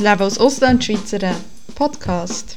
Das 0.00 0.08
Leben 0.08 0.22
als 0.22 0.38
Auslandschweizerin 0.38 1.36
Podcast. 1.74 2.56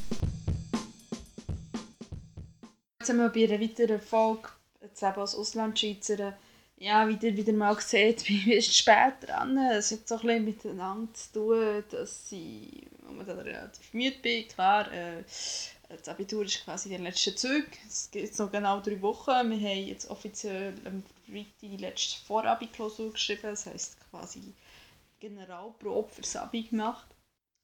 Jetzt 3.00 3.08
sind 3.08 3.17
wir 3.17 3.27
bei 3.27 3.43
einer 3.43 3.59
weiteren 3.62 4.00
Folge 4.00 4.48
Das 4.80 5.01
Leben 5.01 5.19
als 5.19 5.35
Auslandschweizerin. 5.35 6.32
Ja, 6.77 7.06
wie 7.06 7.17
ihr 7.21 7.35
wieder 7.35 7.51
mal 7.51 7.77
seht, 7.82 8.23
bin 8.27 8.50
ich 8.50 8.71
spät 8.71 9.16
dran. 9.27 9.57
Es 9.57 9.91
hat 9.91 10.07
so 10.07 10.16
ein 10.16 10.21
bisschen 10.21 10.45
miteinander 10.45 11.14
zu 11.14 11.34
tun, 11.34 11.84
dass 11.91 12.32
ich 12.32 12.88
momentan 13.05 13.39
relativ 13.39 13.94
müde 13.94 14.20
bin. 14.21 14.48
Klar, 14.48 14.89
äh, 14.94 15.23
das 15.89 16.07
Abitur 16.07 16.46
ist 16.46 16.64
quasi 16.64 16.88
der 16.88 17.00
letzte 17.00 17.36
Zug. 17.36 17.66
Es 17.86 18.10
jetzt 18.14 18.39
noch 18.39 18.54
genau 18.54 18.80
drei 18.80 19.02
Wochen. 19.02 19.50
Wir 19.50 19.70
haben 19.70 19.86
jetzt 19.86 20.10
offiziell 20.10 20.75
am 20.86 21.04
Freitag 21.25 21.60
die 21.60 21.75
letzte 21.75 22.25
Vorabi-Klausur 22.25 23.12
geschrieben. 23.12 23.41
Das 23.44 23.66
heisst 23.66 23.98
quasi 24.10 24.54
Generalprobe 25.20 26.07
fürs 26.07 26.38
Abi 26.38 26.64
gemacht. 26.64 27.12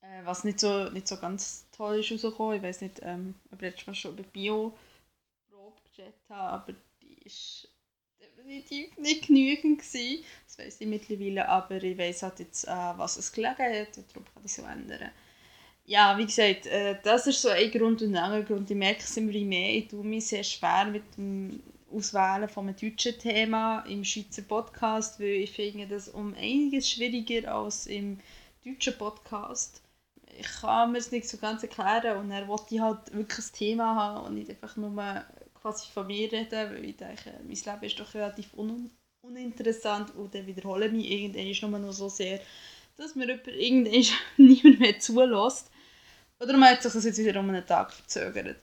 Äh, 0.02 0.26
was 0.26 0.44
nicht 0.44 0.60
so, 0.60 0.90
nicht 0.90 1.08
so 1.08 1.18
ganz 1.18 1.66
toll 1.76 2.00
ist 2.00 2.12
rausgekommen. 2.12 2.58
Ich 2.58 2.64
weiß 2.64 2.82
nicht, 2.82 3.00
ähm, 3.04 3.36
ob 3.52 3.62
ich 3.62 3.88
Mal 3.88 3.96
schon 3.96 4.14
über 4.14 4.24
Bio-Probe 4.24 5.78
gechattet 5.84 6.30
habe, 6.30 6.54
aber 6.54 6.74
die 7.02 7.24
ist 7.26 7.68
definitiv 8.20 8.98
nicht 8.98 9.28
genügend 9.28 9.80
gewesen. 9.80 10.24
Das 10.46 10.58
weiß 10.60 10.82
ich 10.82 10.88
mittlerweile, 10.88 11.48
aber 11.48 11.84
ich 11.84 11.98
weiß 11.98 12.24
halt 12.24 12.40
jetzt, 12.40 12.68
äh, 12.68 12.72
was 12.72 13.18
es 13.18 13.32
gelegen 13.32 13.58
hat 13.58 13.98
und 13.98 14.10
darum 14.10 14.26
kann 14.34 14.46
ich 14.46 14.54
so 14.54 14.64
ändern. 14.64 15.12
Ja, 15.86 16.18
wie 16.18 16.26
gesagt, 16.26 16.68
äh, 16.68 16.98
das 17.04 17.28
ist 17.28 17.42
so 17.42 17.50
ein 17.50 17.72
Grund 17.72 18.02
und 18.02 18.12
ein 18.12 18.18
anderer 18.24 18.44
Grund. 18.44 18.70
Ich 18.70 18.78
merke 18.78 19.02
es 19.02 19.18
immer 19.18 19.32
mehr, 19.32 19.76
ich 19.76 19.88
tue 19.88 20.04
mich 20.04 20.28
sehr 20.28 20.44
schwer 20.44 20.86
mit 20.86 21.18
dem 21.18 21.64
Auswählen 21.92 22.48
von 22.48 22.68
einem 22.68 22.76
deutschen 22.78 23.18
Thema 23.18 23.80
im 23.88 24.04
Schweizer 24.04 24.44
Podcast, 24.44 25.20
weil 25.20 25.42
ich 25.42 25.52
finde 25.52 25.88
das 25.88 26.08
um 26.08 26.36
einiges 26.36 26.90
schwieriger 26.90 27.54
als 27.54 27.88
im 27.88 28.20
deutschen 28.64 28.98
Podcast. 29.00 29.82
Ich 30.40 30.62
kann 30.62 30.92
mir 30.92 31.00
es 31.00 31.12
nicht 31.12 31.28
so 31.28 31.38
ganz 31.38 31.64
erklären 31.64 32.18
und 32.18 32.32
er 32.32 32.48
wollte 32.48 32.82
halt 32.82 33.14
wirklich 33.14 33.46
ein 33.46 33.54
Thema 33.54 33.96
haben 33.96 34.26
und 34.28 34.36
nicht 34.36 34.50
einfach 34.50 34.76
nur 34.78 34.92
quasi 35.62 35.88
von 35.92 36.08
mir 36.08 36.32
reden, 36.32 36.72
weil 36.72 36.86
ich 36.86 36.98
denke, 36.98 37.32
mein 37.44 37.56
Leben 37.56 37.84
ist 37.84 38.00
doch 38.00 38.14
relativ 38.14 38.54
un 38.56 38.90
uninteressant 39.22 40.16
und 40.16 40.34
dann 40.34 40.48
wiederhole 40.48 40.88
ich 40.88 40.92
mich 40.92 41.12
irgendwann 41.12 41.72
nur 41.72 41.80
noch 41.80 41.94
so 41.94 42.10
sehr, 42.10 42.40
dass 42.96 43.16
mir 43.16 43.28
irgendwann 43.30 44.06
niemand 44.38 44.80
mehr 44.80 45.00
zulässt. 45.00 45.70
Oder 46.40 46.58
man 46.58 46.70
hat 46.70 46.82
sich 46.82 46.94
das 46.94 47.04
jetzt 47.04 47.18
wieder 47.18 47.40
um 47.40 47.50
einen 47.50 47.66
Tag 47.66 47.92
verzögert. 47.92 48.58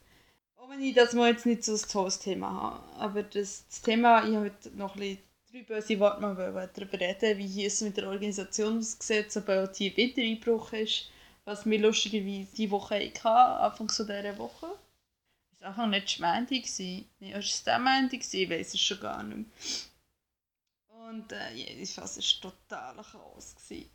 Auch 0.56 0.70
wenn 0.70 0.82
ich 0.82 0.94
das 0.94 1.12
mal 1.12 1.30
jetzt 1.30 1.44
nicht 1.44 1.62
so 1.62 1.74
ein 1.74 1.90
tolles 1.92 2.18
Thema 2.18 2.50
habe. 2.50 2.98
Aber 2.98 3.22
das, 3.22 3.66
das 3.68 3.82
Thema, 3.82 4.26
ich 4.26 4.34
habe 4.34 4.46
heute 4.46 4.70
noch 4.76 4.94
ein 4.94 5.00
bisschen 5.00 5.18
drei 5.52 5.62
böse 5.62 6.00
Worte 6.00 6.20
mal 6.22 6.70
darüber 6.74 6.98
reden, 6.98 7.38
wie 7.38 7.64
es 7.64 7.82
mit 7.82 7.96
der 7.98 8.08
Organisation 8.08 8.78
aussieht, 8.78 9.30
sobald 9.30 9.76
hier 9.76 9.96
wieder 9.96 10.22
Einbruch 10.22 10.72
ist. 10.72 11.10
Was 11.46 11.64
mir 11.64 11.78
lustigerweise 11.78 12.48
diese 12.56 12.70
Woche 12.72 12.96
hatte, 12.96 13.28
Anfang 13.28 13.88
so 13.88 14.02
dieser 14.02 14.36
Woche. 14.36 14.66
War 15.60 15.68
einfach 15.68 15.86
nicht 15.86 16.18
Montag. 16.18 16.64
Nein, 16.78 17.04
es 17.20 17.32
war 17.32 17.38
es 17.38 17.64
der 17.64 17.78
Montag? 17.78 18.20
Ich 18.32 18.50
weiß 18.50 18.74
es 18.74 18.80
schon 18.80 19.00
gar 19.00 19.22
nicht 19.22 19.36
mehr. 19.36 19.46
Und 21.08 21.30
äh, 21.30 21.52
jedenfalls 21.54 22.16
war 22.16 22.22
es 22.22 22.40
total 22.40 22.96
Chaos. 22.96 23.54
Gewesen. 23.54 23.90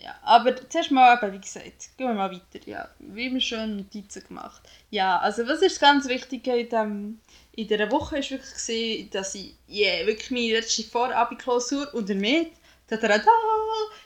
Ja, 0.00 0.16
aber 0.22 0.56
zuerst 0.70 0.92
mal, 0.92 1.18
eben, 1.20 1.32
wie 1.32 1.40
gesagt, 1.40 1.96
gehen 1.98 2.06
wir 2.06 2.14
mal 2.14 2.30
weiter. 2.30 2.66
Ja, 2.66 2.88
wie 3.00 3.26
immer 3.26 3.40
schön 3.40 3.78
Notizen 3.78 4.24
gemacht. 4.28 4.62
Ja, 4.90 5.18
also 5.18 5.46
was 5.48 5.60
ist 5.60 5.80
ganz 5.80 6.06
wichtig 6.06 6.46
in, 6.46 6.68
dem, 6.68 7.20
in 7.50 7.66
dieser 7.66 7.90
Woche 7.90 8.18
ist 8.18 8.30
wirklich 8.30 8.52
gesehen, 8.52 9.10
dass 9.10 9.34
ich 9.34 9.56
yeah, 9.68 10.06
wirklich 10.06 10.30
meine 10.30 10.52
letzte 10.52 10.84
Vorabiklausur 10.84 11.92
und 11.94 12.08
damit 12.08 12.52
tada, 12.86 13.20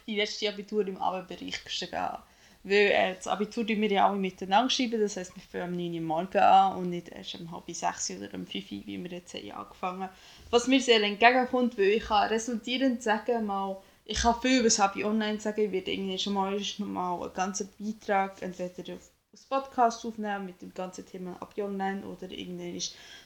die 0.07 0.17
letzte 0.17 0.49
Abitur 0.49 0.87
im 0.87 0.97
Abendbereich 0.97 1.63
geschrieben 1.63 2.19
Weil 2.69 2.91
äh, 2.91 3.15
das 3.15 3.29
Abitur 3.29 3.65
schreiben 3.65 3.81
wir 3.81 3.91
ja 3.91 4.09
alle 4.09 4.19
miteinander 4.19 4.69
schreiben, 4.69 5.01
das 5.01 5.17
heisst, 5.17 5.37
wir 5.37 5.43
fangen 5.43 5.75
um 5.75 5.79
9 5.79 5.95
Uhr 5.95 6.01
morgens 6.01 6.37
an 6.37 6.77
und 6.77 6.91
nicht 6.91 7.09
erst 7.09 7.37
um 7.37 7.53
halb 7.53 7.71
sechs 7.71 8.11
oder 8.11 8.35
um 8.35 8.45
5 8.45 8.73
Uhr, 8.73 8.83
wie 8.87 9.03
wir 9.03 9.11
jetzt 9.11 9.35
haben 9.35 9.53
angefangen 9.53 10.09
Was 10.51 10.67
mir 10.67 10.81
sehr 10.81 11.01
entgegenkommt, 11.01 11.79
weil 11.79 11.91
ich 11.91 12.05
kann 12.05 12.29
resultierend 12.29 13.05
sagen, 13.05 13.47
mal 13.47 13.77
ich 14.09 14.19
kann 14.19 14.41
viel 14.41 14.61
über 14.61 14.69
Hobby 14.69 15.05
online 15.05 15.41
sagen. 15.41 15.63
Ich 15.63 15.73
werde 15.73 15.93
irgendwie 15.93 16.19
schon 16.19 16.35
mal, 16.35 16.57
noch 16.57 16.87
mal 16.87 17.23
einen 17.23 17.35
ganzen 17.35 17.69
Beitrag 17.79 18.41
entweder 18.41 18.95
auf 18.95 19.11
das 19.33 19.45
Podcast 19.45 20.07
aufnehmen 20.07 20.47
mit 20.47 20.63
dem 20.63 20.73
ganzen 20.73 21.05
Thema 21.05 21.37
Abi 21.41 21.63
online 21.63 22.07
oder 22.07 22.31
irgendwann 22.31 22.81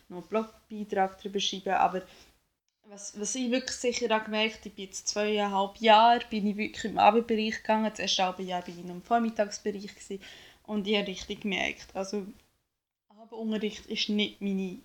noch 0.08 0.18
einen 0.18 0.26
Blogbeitrag 0.26 1.18
darüber 1.18 1.38
schreiben. 1.38 1.74
Aber 1.74 2.02
was, 2.90 3.18
was 3.18 3.34
ich 3.34 3.50
wirklich 3.50 3.76
sicher 3.76 4.08
habe 4.08 4.24
gemerkt, 4.24 4.66
ich 4.66 4.74
bin 4.74 4.86
jetzt 4.86 5.08
zweieinhalb 5.08 5.76
Jahre, 5.78 6.24
bin 6.28 6.46
ich 6.46 6.56
wirklich 6.56 6.84
im 6.84 6.98
Abendbereich 6.98 7.58
gegangen. 7.58 7.88
Das 7.90 8.00
erste 8.00 8.24
halbe 8.24 8.42
Jahr 8.42 8.62
war 8.62 8.68
ich 8.68 8.84
noch 8.84 8.94
im 8.94 9.02
Vormittagsbereich 9.02 9.94
gewesen, 9.94 10.20
und 10.64 10.86
ich 10.86 10.96
habe 10.96 11.08
richtig 11.08 11.40
gemerkt, 11.40 11.94
also 11.94 12.26
Abendunterricht 13.08 13.86
ist 13.86 14.08
nicht 14.08 14.40
meine, 14.40 14.78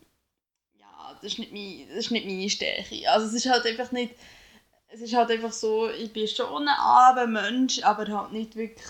ja, 0.80 1.20
das 1.22 1.34
ist 1.34 1.40
nicht 1.40 1.52
meine, 1.52 1.86
das 1.88 1.98
ist 1.98 2.12
nicht 2.12 2.26
meine 2.26 2.50
Stärke. 2.50 3.10
Also 3.10 3.28
es 3.28 3.34
ist 3.34 3.52
halt 3.52 3.66
einfach 3.66 3.92
nicht 3.92 4.16
es 4.88 5.02
ist 5.02 5.14
halt 5.14 5.30
einfach 5.30 5.52
so, 5.52 5.90
ich 5.90 6.14
bin 6.14 6.28
schon 6.28 6.68
ein 6.68 6.70
Abendmensch, 6.70 7.84
aber 7.84 8.08
halt 8.08 8.32
nicht 8.32 8.56
wirklich 8.56 8.86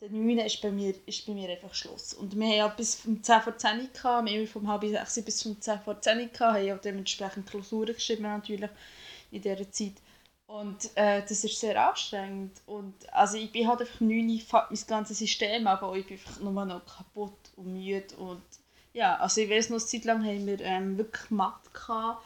der 0.00 0.10
9 0.10 0.38
ist 0.38 0.60
bei 0.60 0.70
mir, 0.70 0.94
ist 1.06 1.26
bei 1.26 1.32
mir 1.32 1.48
einfach 1.48 1.74
Schluss. 1.74 2.14
Und 2.14 2.38
wir 2.38 2.46
haben 2.46 2.56
ja 2.56 2.68
bis 2.68 3.04
um 3.04 3.22
10 3.22 3.40
vor 3.40 3.56
10 3.56 3.92
gehabt, 3.92 4.28
wir 4.28 4.38
haben 4.38 4.46
vom 4.46 4.68
halb 4.68 4.84
6 4.84 5.24
bis 5.24 5.44
um 5.46 5.60
10 5.60 5.80
vor 5.80 6.00
10 6.00 6.32
gehabt, 6.32 6.40
haben 6.40 6.64
ja 6.64 6.76
dementsprechend 6.76 7.48
Klausuren 7.48 7.94
geschrieben 7.94 8.22
natürlich 8.22 8.70
in 9.30 9.42
dieser 9.42 9.70
Zeit. 9.70 9.94
Und 10.46 10.96
äh, 10.96 11.22
das 11.28 11.44
ist 11.44 11.60
sehr 11.60 11.88
anstrengend. 11.88 12.62
Und 12.66 12.94
also 13.12 13.36
ich 13.36 13.52
bin 13.52 13.68
halt 13.68 13.80
einfach 13.80 14.00
9 14.00 14.42
mein 14.50 14.78
ganzes 14.86 15.18
System, 15.18 15.66
aber 15.66 15.94
ich 15.96 16.06
bin 16.06 16.16
einfach 16.16 16.40
nur 16.40 16.64
noch 16.64 16.86
kaputt 16.86 17.50
und 17.56 17.74
müde. 17.74 18.14
Und 18.16 18.42
ja, 18.92 19.16
also 19.16 19.40
ich 19.40 19.50
weiß 19.50 19.70
noch, 19.70 19.78
eine 19.78 19.86
Zeit 19.86 20.04
lang 20.04 20.24
haben 20.24 20.46
wir 20.46 20.60
ähm, 20.60 20.96
wirklich 20.96 21.30
Mathe 21.30 21.70
gehabt 21.70 22.24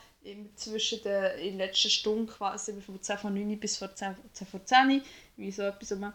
zwischen 0.55 1.03
der, 1.03 1.35
in 1.37 1.59
der 1.59 1.67
letzten 1.67 1.91
Stunde 1.91 2.33
quasi, 2.33 2.81
von 2.81 3.03
10 3.03 3.19
vor 3.19 3.31
9 3.31 3.59
bis 3.59 3.77
vor 3.79 3.93
10, 3.93 4.15
10 4.33 4.47
vor 4.47 4.65
10, 4.65 5.03
wie 5.37 5.51
so 5.51 5.63
etwas 5.63 5.93
rum. 5.93 6.13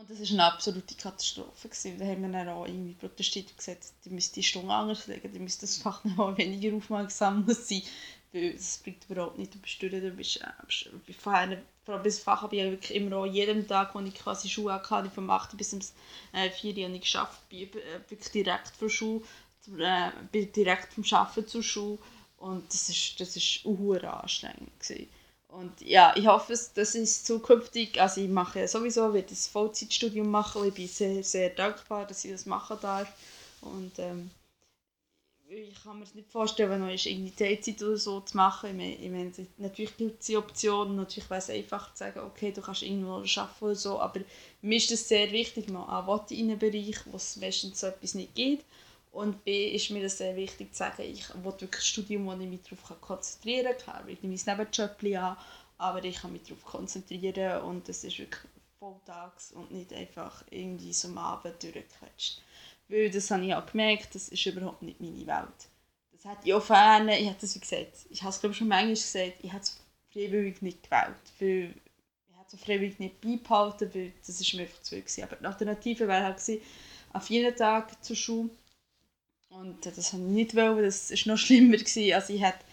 Und 0.00 0.08
das 0.08 0.18
war 0.18 0.30
eine 0.30 0.44
absolute 0.44 0.94
Katastrophe. 0.94 1.68
Gewesen. 1.68 1.98
Da 1.98 2.06
haben 2.06 2.22
wir 2.22 2.30
dann 2.30 2.48
auch 2.48 2.66
irgendwie 2.66 2.94
protestiert 2.94 3.50
und 3.50 3.58
gesagt, 3.58 3.84
die 4.04 4.10
müsste 4.10 4.36
die 4.36 4.42
Stunde 4.42 4.72
anders 4.72 5.06
legen, 5.06 5.30
die 5.30 5.38
müsste 5.38 5.62
das 5.62 5.76
Fach 5.76 6.02
noch 6.16 6.38
weniger 6.38 6.74
aufmerksam 6.74 7.44
sein, 7.48 7.82
weil 8.32 8.54
das 8.54 8.78
bringt 8.78 9.04
überhaupt 9.10 9.36
nicht, 9.36 9.54
du 9.54 9.58
bist 9.58 9.82
durch, 9.82 9.92
du 9.92 10.10
bist, 10.12 10.40
äh, 10.40 11.12
vorher, 11.12 11.60
vor 11.84 11.94
allem 11.94 12.04
das 12.04 12.18
Fach 12.18 12.40
habe 12.40 12.56
ich 12.56 12.62
wirklich 12.62 12.96
immer 12.96 13.16
auch 13.18 13.26
jeden 13.26 13.68
Tag, 13.68 13.94
als 13.94 14.08
ich 14.08 14.14
quasi 14.14 14.48
Schule 14.48 14.72
hatte, 14.72 15.10
vom 15.10 15.28
8 15.28 15.54
bis 15.58 15.70
zum 15.70 15.80
äh, 16.32 16.48
4 16.48 16.86
habe 16.86 16.94
ich 16.94 17.02
geschafft, 17.02 17.42
äh, 17.50 17.68
wirklich 18.08 18.30
direkt 18.30 18.68
von 18.68 18.88
Schule, 18.88 19.22
äh, 19.78 20.46
direkt 20.46 20.94
vom 20.94 21.04
Arbeiten 21.10 21.46
zur 21.46 21.62
Schule 21.62 21.98
und 22.38 22.72
das 22.72 22.88
ist, 22.88 23.20
das 23.20 23.36
ist 23.36 23.66
anstrengend. 23.66 24.70
Gewesen. 24.80 25.19
Und 25.52 25.80
ja, 25.80 26.14
ich 26.16 26.26
hoffe, 26.26 26.56
dass 26.74 26.94
ich 26.94 27.24
zukünftig, 27.24 28.00
also 28.00 28.20
ich 28.20 28.28
mache 28.28 28.68
sowieso, 28.68 29.12
werde 29.12 29.30
das 29.30 29.48
Vollzeitstudium 29.48 30.30
machen 30.30 30.64
ich 30.66 30.74
bin 30.74 30.88
sehr, 30.88 31.24
sehr 31.24 31.50
dankbar, 31.50 32.06
dass 32.06 32.24
ich 32.24 32.30
das 32.30 32.46
machen 32.46 32.78
darf. 32.80 33.08
Und 33.60 33.98
ähm, 33.98 34.30
ich 35.48 35.82
kann 35.82 35.98
mir 35.98 36.06
nicht 36.14 36.30
vorstellen, 36.30 36.80
noch 36.80 36.88
irgendwie 36.88 37.32
Teilzeit 37.32 37.82
oder 37.82 37.96
so 37.96 38.20
zu 38.20 38.36
machen. 38.36 38.70
Ich 38.70 38.76
meine, 38.76 38.94
ich 38.94 39.10
meine 39.10 39.48
natürlich 39.58 39.96
gibt 39.96 40.20
es 40.20 40.26
die 40.26 40.36
Option, 40.36 40.94
natürlich 40.94 41.28
wäre 41.28 41.38
es 41.38 41.50
einfach 41.50 41.92
zu 41.92 41.98
sagen, 41.98 42.20
okay, 42.20 42.52
du 42.52 42.60
kannst 42.60 42.82
irgendwo 42.82 43.14
arbeiten 43.14 43.50
oder 43.60 43.74
so, 43.74 43.98
aber 43.98 44.20
mir 44.62 44.76
ist 44.76 44.92
das 44.92 45.08
sehr 45.08 45.32
wichtig, 45.32 45.68
mal 45.68 45.84
an 45.84 46.20
in 46.30 46.50
einem 46.50 46.58
Bereich, 46.58 47.00
wo 47.06 47.16
es 47.16 47.36
meistens 47.36 47.80
so 47.80 47.88
etwas 47.88 48.14
nicht 48.14 48.34
gibt. 48.36 48.64
Und 49.12 49.44
B 49.44 49.70
ist 49.74 49.90
mir 49.90 50.02
das 50.02 50.18
sehr 50.18 50.36
wichtig 50.36 50.72
zu 50.72 50.78
sagen, 50.78 51.02
ich 51.02 51.28
will 51.34 51.44
wirklich 51.44 51.82
ein 51.82 51.84
Studium, 51.84 52.26
wo 52.26 52.32
ich 52.32 52.48
mich 52.48 52.62
darauf 52.62 53.00
konzentrieren 53.00 53.72
kann. 53.72 53.78
Klar, 53.78 54.08
ich 54.08 54.22
nehme 54.22 54.36
mein 54.46 54.58
Nebenjob 54.58 55.22
an, 55.22 55.36
aber 55.78 56.04
ich 56.04 56.16
kann 56.16 56.32
mich 56.32 56.44
darauf 56.44 56.64
konzentrieren 56.64 57.62
und 57.62 57.88
das 57.88 58.04
ist 58.04 58.18
wirklich 58.18 58.44
volltags 58.78 59.52
und 59.52 59.70
nicht 59.72 59.92
einfach 59.92 60.44
irgendwie 60.50 60.92
so 60.92 61.08
am 61.08 61.18
Abend 61.18 61.62
durchgequetscht. 61.62 62.42
Weil 62.88 63.10
das 63.10 63.30
habe 63.30 63.44
ich 63.44 63.54
auch 63.54 63.66
gemerkt, 63.66 64.14
das 64.14 64.28
ist 64.28 64.46
überhaupt 64.46 64.82
nicht 64.82 65.00
meine 65.00 65.26
Welt. 65.26 65.68
Das 66.12 66.24
hat 66.24 66.38
ich 66.44 66.54
auch 66.54 66.66
gerne, 66.66 67.18
ich 67.18 67.26
habe 67.26 67.36
das 67.40 67.54
wie 67.54 67.60
gesagt, 67.60 68.06
ich 68.10 68.22
habe 68.22 68.30
es 68.30 68.40
glaube 68.40 68.52
ich 68.52 68.58
schon 68.58 68.68
manchmal 68.68 68.94
gesagt, 68.94 69.38
ich 69.42 69.52
habe 69.52 69.62
es 69.62 69.80
freiwillig 70.12 70.62
nicht 70.62 70.82
gewählt, 70.82 71.16
weil 71.38 71.74
ich 72.28 72.36
habe 72.36 72.48
es 72.52 72.60
freiwillig 72.60 72.98
nicht 72.98 73.20
beibehalten, 73.20 73.94
weil 73.94 74.12
das 74.24 74.40
ist 74.40 74.54
mir 74.54 74.62
einfach 74.62 74.82
zu 74.82 75.02
viel 75.02 75.24
Aber 75.24 75.36
die 75.36 75.46
Alternative 75.46 76.08
wäre 76.08 76.24
halt 76.24 76.38
gewesen, 76.38 76.62
auf 77.12 77.28
jeden 77.30 77.56
Tag 77.56 78.04
zur 78.04 78.16
Schule 78.16 78.50
und 79.50 79.84
das 79.84 80.12
habe 80.12 80.22
ich 80.22 80.28
nicht 80.28 80.56
wollen, 80.56 80.82
das 80.82 81.10
war 81.10 81.32
noch 81.32 81.38
schlimmer. 81.38 81.76
Gewesen. 81.76 82.14
Also 82.14 82.32
ich 82.32 82.42
hätte 82.42 82.64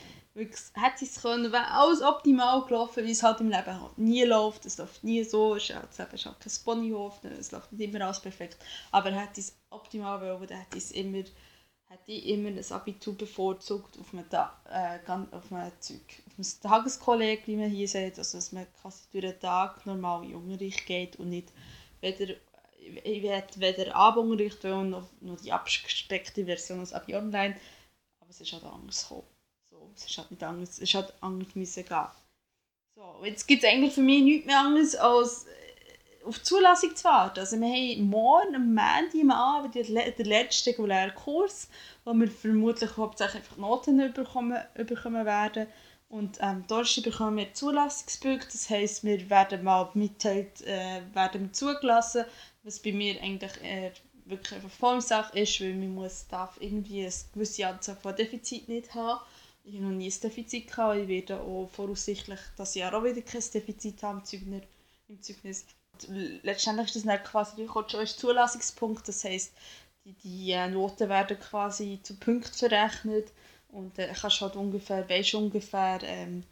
es 1.01 1.21
können, 1.21 1.51
wäre 1.51 1.71
alles 1.71 2.01
optimal 2.01 2.63
gelaufen, 2.65 3.05
wie 3.05 3.11
es 3.11 3.23
halt 3.23 3.41
im 3.41 3.49
Leben 3.49 3.81
halt 3.81 3.97
nie 3.97 4.23
läuft. 4.23 4.65
Es 4.65 4.77
läuft 4.77 5.03
nie 5.03 5.23
so, 5.23 5.55
es 5.55 5.69
halt, 5.69 5.87
das 5.97 6.13
ist 6.13 6.25
halt 6.25 6.39
kein 6.39 6.53
Ponyhof, 6.63 7.19
es 7.23 7.51
läuft 7.51 7.73
nicht 7.73 7.93
immer 7.93 8.05
alles 8.05 8.21
perfekt. 8.21 8.57
Aber 8.91 9.11
hätte 9.11 9.39
ich 9.39 9.47
es 9.47 9.57
optimal 9.69 10.21
wollen, 10.21 10.47
dann 10.47 10.59
hätte 10.59 10.77
ich 10.77 10.95
immer 10.95 11.23
hätte 11.89 12.11
ich 12.11 12.27
immer 12.27 12.49
ein 12.49 12.71
Abitur 12.71 13.15
bevorzugt 13.15 13.97
auf 13.99 14.13
einem, 14.13 14.25
äh, 14.25 15.71
Zeug, 15.79 15.99
auf 16.25 16.37
einem 16.37 16.61
Tageskolleg, 16.61 17.47
wie 17.47 17.55
man 17.55 17.69
hier 17.69 17.87
sagt, 17.87 18.19
also 18.19 18.37
dass 18.37 18.51
man 18.51 18.67
quasi 18.81 19.03
durch 19.11 19.23
den 19.23 19.39
Tag 19.39 19.85
normal 19.85 20.25
in 20.25 20.35
Unterricht 20.35 20.85
geht 20.85 21.15
und 21.15 21.29
nicht 21.29 21.51
weder 22.01 22.33
ich 23.03 23.23
werde 23.23 23.59
weder 23.59 23.95
Abunterricht 23.95 24.63
noch, 24.63 25.09
noch 25.21 25.39
die 25.41 25.51
abgespeckte 25.51 26.45
Version 26.45 26.79
als 26.79 26.93
Abi 26.93 27.15
online, 27.15 27.55
aber 28.19 28.29
es 28.29 28.41
ist 28.41 28.53
halt 28.53 28.63
anders 28.63 29.03
gekommen. 29.03 29.27
So, 29.69 29.91
es 29.95 30.05
ist 30.05 30.17
halt 30.17 30.31
nicht 30.31 30.43
anders, 30.43 30.69
es 30.69 30.79
ist 30.79 30.93
halt 30.95 31.13
anders 31.21 31.55
müssen 31.55 31.85
gehen. 31.85 32.07
So, 32.95 33.23
jetzt 33.23 33.47
gibt 33.47 33.63
es 33.63 33.69
eigentlich 33.69 33.93
für 33.93 34.01
mich 34.01 34.23
nichts 34.23 34.47
mehr 34.47 34.59
anderes 34.59 34.95
als 34.95 35.45
äh, 35.45 36.25
auf 36.25 36.39
die 36.39 36.43
Zulassung 36.43 36.95
zu 36.95 37.03
warten. 37.03 37.39
Also 37.39 37.59
wir 37.59 37.67
haben 37.67 38.09
morgen 38.09 38.55
am 38.55 38.73
Montag 38.73 39.37
Abend 39.37 39.75
den 39.75 39.93
letzten 39.93 40.69
regulären 40.69 41.13
Kurs, 41.15 41.69
wo 42.03 42.13
wir 42.13 42.27
vermutlich 42.27 42.97
hauptsächlich 42.97 43.43
Noten 43.57 44.13
bekommen, 44.13 44.57
bekommen 44.75 45.25
werden. 45.25 45.67
Und 46.09 46.37
ähm, 46.41 46.63
Donnerstag 46.67 47.03
bekommen 47.03 47.37
wir 47.37 47.53
Zulassungsbücher, 47.53 48.45
das 48.45 48.69
heisst, 48.69 49.03
wir 49.03 49.29
werden 49.29 49.63
mal 49.63 49.89
mitteilt, 49.93 50.61
äh, 50.61 51.01
werden 51.13 51.53
zugelassen, 51.53 52.23
was 52.67 52.79
bei 52.79 52.91
mir 52.91 53.19
eigentlich 53.21 53.63
eher 53.63 53.93
wirklich 54.25 54.59
eine 54.59 54.69
Formsache 54.69 55.39
ist, 55.39 55.61
weil 55.61 55.73
man 55.73 55.95
muss, 55.95 56.27
darf 56.27 56.57
irgendwie 56.59 57.01
eine 57.01 57.13
gewisse 57.33 57.65
Anzahl 57.65 57.95
von 57.95 58.15
Defizit 58.15 58.67
nicht 58.67 58.93
haben. 58.93 59.21
Ich 59.63 59.75
habe 59.75 59.85
noch 59.85 59.97
nie 59.97 60.11
ein 60.11 60.21
Defizit 60.21 60.67
gehabt, 60.67 60.97
ich 60.97 61.07
werde 61.07 61.39
auch 61.39 61.69
voraussichtlich 61.71 62.39
das 62.57 62.75
Jahr 62.75 62.93
auch 62.93 63.03
wieder 63.03 63.21
kein 63.21 63.43
Defizit 63.53 64.03
haben 64.03 64.21
im 65.07 65.21
Zeugnis. 65.21 65.65
Und 66.07 66.43
letztendlich 66.43 66.87
ist 66.87 66.97
das 66.97 67.03
dann 67.03 67.23
quasi, 67.23 67.67
schon 67.67 67.99
als 67.99 68.17
Zulassungspunkt, 68.17 69.07
das 69.07 69.23
heisst, 69.23 69.53
die, 70.03 70.13
die 70.13 70.51
äh, 70.51 70.69
Noten 70.69 71.09
werden 71.09 71.39
quasi 71.39 71.99
zu 72.03 72.15
Punkten 72.15 72.53
verrechnet 72.53 73.31
und 73.69 73.97
dann 73.97 74.09
äh, 74.09 74.13
kannst 74.13 74.41
halt 74.41 74.55
ungefähr, 74.55 75.09
weißt 75.09 75.35
ungefähr, 75.35 75.99
ähm, 76.03 76.43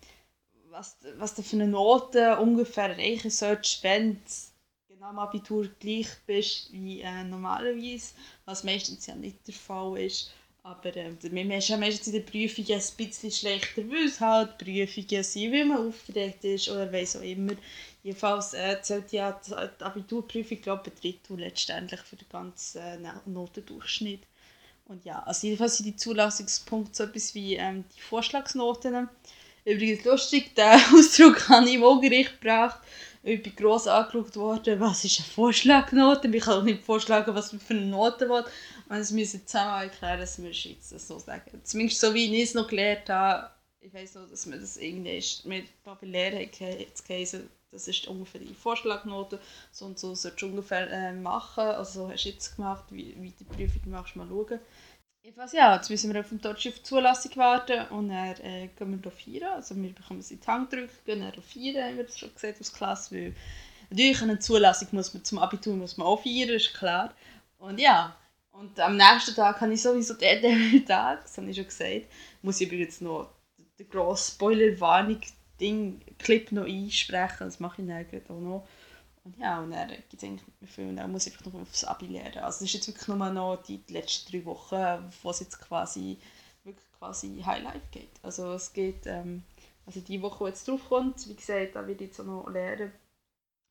was, 0.72 0.98
was 1.18 1.36
du 1.36 1.42
für 1.42 1.58
eine 1.58 1.68
Note 1.68 2.38
ungefähr 2.38 2.90
erreichen 2.90 3.30
solltest, 3.30 3.84
wenn 3.84 4.16
du 4.16 4.55
genau 4.96 5.08
am 5.10 5.20
Abitur 5.20 5.68
gleich 5.80 6.08
bist 6.26 6.72
wie 6.72 7.02
äh, 7.02 7.24
normalerweise, 7.24 8.14
was 8.46 8.64
meistens 8.64 9.06
ja 9.06 9.16
nicht 9.16 9.46
der 9.48 9.54
Fall 9.54 9.98
ist. 10.00 10.32
Aber 10.64 10.96
ähm, 10.96 11.18
wir 11.22 11.44
haben 11.44 11.80
meistens 11.80 12.08
in 12.08 12.14
den 12.14 12.26
Prüfungen 12.26 12.72
ein 12.72 12.98
bisschen 12.98 13.32
schlechter, 13.32 13.84
weil 13.90 14.06
es 14.06 14.20
halt 14.20 14.58
Prüfungen 14.58 15.24
sind, 15.24 15.52
weil 15.52 15.66
man 15.66 15.88
aufgeregt 15.88 16.44
ist 16.44 16.70
oder 16.70 16.92
weiss 16.92 17.16
auch 17.16 17.22
immer. 17.22 17.54
Jedenfalls 18.04 18.54
äh, 18.54 18.82
zählt 18.82 19.12
ja 19.12 19.40
die 19.48 19.84
Abiturprüfung, 19.84 20.62
glaube 20.62 20.90
ich, 20.90 21.02
Drittel 21.02 21.40
letztendlich 21.40 22.02
für 22.02 22.16
den 22.16 22.30
ganzen 22.30 23.06
äh, 23.06 23.12
Notendurchschnitt. 23.26 24.22
Und 24.88 25.04
ja, 25.04 25.22
also 25.24 25.48
jedenfalls 25.48 25.78
sind 25.78 25.88
die 25.88 25.96
Zulassungspunkte 25.96 26.96
so 26.96 27.04
etwas 27.04 27.36
wie 27.36 27.56
ähm, 27.56 27.84
die 27.96 28.02
Vorschlagsnoten. 28.02 29.10
Übrigens 29.66 30.06
lustig, 30.06 30.56
den 30.56 30.66
Ausdruck 30.94 31.50
habe 31.50 31.68
ich 31.68 31.76
im 31.76 32.02
Gericht 32.02 32.40
gebracht. 32.40 32.80
Ich 33.28 33.42
bin 33.42 33.56
gross 33.56 33.88
angeschaut 33.88 34.36
worden, 34.36 34.80
was 34.80 35.04
ist 35.04 35.20
eine 35.20 35.28
Vorschlagnote. 35.28 36.28
Ich 36.28 36.44
kann 36.44 36.60
auch 36.60 36.64
nicht 36.64 36.84
vorschlagen, 36.84 37.34
was 37.34 37.52
man 37.52 37.60
für 37.60 37.74
eine 37.74 37.88
Note 37.88 38.30
will. 38.30 38.44
Und 38.44 39.00
das 39.00 39.10
müssen 39.10 39.48
zusammen 39.48 39.82
erklären, 39.82 40.20
dass 40.20 40.40
wir 40.40 40.52
jetzt 40.52 40.90
so 40.90 41.18
sagen. 41.18 41.60
Zumindest 41.64 42.02
so 42.02 42.14
wie 42.14 42.32
ich 42.32 42.44
es 42.44 42.54
noch 42.54 42.68
gelernt 42.68 43.10
habe. 43.10 43.50
Ich 43.82 43.92
weiß 43.92 44.14
noch, 44.14 44.30
dass 44.30 44.46
man 44.46 44.62
das 44.62 44.78
irgendwie 44.78 45.18
ist. 45.18 45.44
Mit 45.44 45.66
hat 45.84 46.02
geheißen, 47.08 47.50
das 47.72 47.88
ist 47.88 48.08
ungefähr 48.08 48.42
die 48.42 48.54
Vorschlagnote, 48.54 49.40
so 49.72 49.86
und 49.86 49.98
so 49.98 50.14
solltest 50.14 50.44
du 50.44 50.46
ungefähr 50.46 50.88
äh, 50.92 51.12
machen, 51.12 51.64
also 51.64 52.04
so 52.04 52.12
hast 52.12 52.26
du 52.26 52.30
jetzt 52.30 52.56
gemacht, 52.56 52.84
wie, 52.92 53.16
wie 53.20 53.32
die 53.32 53.44
Prüfung 53.44 53.92
machst, 53.92 54.16
mal 54.16 54.28
schauen. 54.30 54.60
Jedenfalls 55.26 55.54
ja, 55.54 55.76
jetzt 55.76 55.90
müssen 55.90 56.14
wir 56.14 56.20
auf 56.20 56.30
dem 56.30 56.40
Deutsch 56.40 56.62
die 56.62 56.84
Zulassung 56.84 57.36
warten 57.38 57.88
und 57.88 58.10
dann 58.10 58.36
äh, 58.44 58.70
gehen 58.78 59.04
wir 59.04 59.12
feiern, 59.12 59.56
also 59.56 59.76
wir 59.76 59.92
bekommen 59.92 60.22
sie 60.22 60.36
in 60.36 60.40
die 60.40 60.46
Hand 60.46 60.70
gehen 60.70 60.88
dann 61.22 61.34
feiern, 61.42 61.84
haben 61.84 61.98
wir 61.98 62.04
das 62.04 62.20
schon 62.20 62.32
gesagt 62.32 62.62
aus 62.62 62.72
Klasse, 62.72 63.16
weil 63.16 63.36
natürlich 63.90 64.22
eine 64.22 64.38
Zulassung 64.38 64.90
muss 64.92 65.16
man 65.16 65.24
zum 65.24 65.40
Abitur 65.40 65.76
muss 65.78 65.98
man 65.98 66.06
auch 66.06 66.22
feiern, 66.22 66.50
ist 66.50 66.76
klar. 66.76 67.12
Und 67.58 67.80
ja, 67.80 68.16
und 68.52 68.80
am 68.80 68.98
nächsten 68.98 69.34
Tag 69.34 69.60
habe 69.62 69.74
ich 69.74 69.82
sowieso 69.82 70.14
den 70.14 70.86
Tag, 70.86 71.24
das 71.24 71.36
habe 71.40 71.50
ich 71.50 71.56
schon 71.56 71.66
gesagt, 71.66 72.06
muss 72.44 72.62
ich 72.62 72.68
übrigens 72.68 73.02
noch 73.02 73.32
die 73.80 73.90
grosse 73.90 74.34
Spoilerwarnung 74.34 75.22
Ding, 75.60 76.02
Clip 76.20 76.52
noch 76.52 76.66
einsprechen, 76.66 77.48
das 77.48 77.60
mache 77.60 77.82
ich 77.82 77.88
dann 77.88 78.06
auch 78.30 78.42
noch. 78.42 78.68
Und 79.26 79.40
ja, 79.40 79.60
und 79.60 79.72
dann 79.72 79.90
gibt 79.90 80.14
es 80.14 80.24
eigentlich 80.24 80.46
nicht 80.46 80.62
mehr 80.62 80.70
viel. 80.70 80.88
Und 80.88 80.98
dann 80.98 81.12
muss 81.12 81.26
einfach 81.26 81.46
noch 81.46 81.62
aufs 81.62 81.84
Abi 81.84 82.06
lernen. 82.06 82.38
Also 82.38 82.58
es 82.58 82.70
ist 82.70 82.74
jetzt 82.74 82.88
wirklich 82.88 83.08
nur 83.08 83.18
noch 83.18 83.58
die, 83.64 83.82
letzten 83.90 84.32
drei 84.32 84.46
Wochen, 84.46 85.12
wo 85.24 85.32
es 85.32 85.40
jetzt 85.40 85.60
quasi 85.60 86.20
wirklich 86.64 86.92
quasi 87.00 87.42
Highlight 87.44 87.92
geht. 87.92 88.12
Also 88.22 88.54
es 88.54 88.72
geht, 88.72 89.08
ähm, 89.08 89.42
also 89.88 90.00
die 90.00 90.22
Woche, 90.22 90.44
die 90.44 90.50
jetzt 90.50 90.68
drauf 90.68 90.88
kommt, 90.88 91.28
wie 91.28 91.36
gesagt, 91.36 91.76
da 91.76 91.88
werde 91.88 92.04
ich 92.04 92.10
jetzt 92.12 92.20
auch 92.20 92.26
noch 92.26 92.48
lernen. 92.50 92.92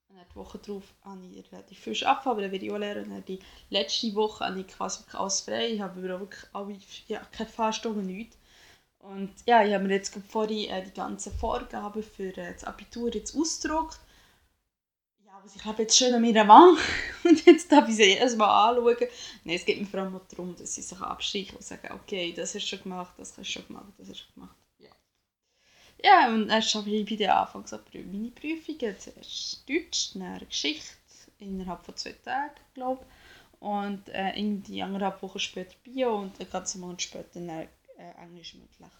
Und 0.08 0.16
dann 0.16 0.26
die 0.28 0.36
Woche 0.36 0.58
drauf 0.58 0.82
habe 1.04 1.24
ich 1.24 1.52
relativ 1.52 1.78
viel 1.78 2.04
arbeiten, 2.04 2.28
aber 2.30 2.42
dann 2.42 2.52
werde 2.52 2.66
ich 2.66 2.72
auch 2.72 2.78
lernen. 2.78 3.04
Und 3.04 3.10
dann 3.10 3.24
die 3.24 3.38
letzte 3.70 4.12
Woche 4.16 4.44
habe 4.44 4.60
ich 4.60 4.66
quasi 4.66 5.04
alles 5.12 5.40
frei. 5.40 5.68
Ich 5.68 5.80
habe 5.80 6.00
aber 6.00 6.16
auch 6.16 6.20
wirklich 6.20 6.44
alle, 6.52 6.78
ja, 7.06 7.20
keine 7.30 7.48
Fahrstunden, 7.48 8.06
nichts. 8.06 8.36
Und 8.98 9.30
ja, 9.46 9.64
ich 9.64 9.72
habe 9.72 9.84
mir 9.84 9.94
jetzt 9.94 10.18
vorhin 10.28 10.68
äh, 10.70 10.82
die 10.82 10.94
ganzen 10.94 11.32
Vorgaben 11.32 12.02
für 12.02 12.36
äh, 12.36 12.54
das 12.54 12.64
Abitur 12.64 13.14
jetzt 13.14 13.36
ausgedruckt. 13.36 14.00
Was 15.44 15.56
ich 15.56 15.64
habe 15.66 15.82
jetzt 15.82 15.98
schön 15.98 16.14
an 16.14 16.22
meiner 16.22 16.48
Wand 16.48 16.78
und 17.24 17.44
jetzt 17.44 17.70
darf 17.70 17.86
ich 17.86 17.96
sie 17.96 18.14
jedes 18.14 18.34
Mal 18.34 18.70
anschauen. 18.70 18.96
Nein, 19.44 19.56
es 19.56 19.66
geht 19.66 19.78
mir 19.78 19.84
vor 19.84 20.00
allem 20.00 20.18
darum, 20.30 20.56
dass 20.56 20.74
sie 20.74 20.80
sich 20.80 20.98
abstreichen 20.98 21.56
und 21.56 21.62
sagen, 21.62 21.92
okay, 21.92 22.32
das 22.32 22.54
hast 22.54 22.62
du 22.62 22.68
schon 22.68 22.82
gemacht, 22.84 23.12
das 23.18 23.36
hast 23.36 23.38
du 23.38 23.44
schon 23.44 23.66
gemacht, 23.66 23.92
das 23.98 24.08
hast 24.08 24.26
du 24.26 24.40
gemacht. 24.40 24.56
Ja, 24.78 24.90
ja 26.02 26.28
und 26.34 26.48
dann 26.48 26.62
schaffe 26.62 26.88
ich 26.88 27.06
bei 27.06 27.16
der 27.16 27.38
Anfangs 27.38 27.72
meine 27.72 28.30
Prüfungen. 28.30 28.98
Zuerst 28.98 29.68
Deutsch, 29.68 30.12
dann 30.14 30.38
Geschichte, 30.48 30.96
innerhalb 31.38 31.84
von 31.84 31.94
zwei 31.94 32.12
Tagen, 32.12 32.54
glaube 32.72 33.04
ich. 33.04 33.60
Und 33.60 34.08
äh, 34.08 34.30
irgendwie 34.38 34.82
anderthalb 34.82 35.20
Wochen 35.22 35.40
später 35.40 35.76
Bio 35.82 36.20
und 36.20 36.40
einen 36.40 36.50
ganzen 36.50 36.80
Monat 36.80 37.02
später 37.02 37.28
dann 37.34 37.50
äh, 37.50 37.66
Englisch 38.18 38.54
mündlich. 38.54 38.90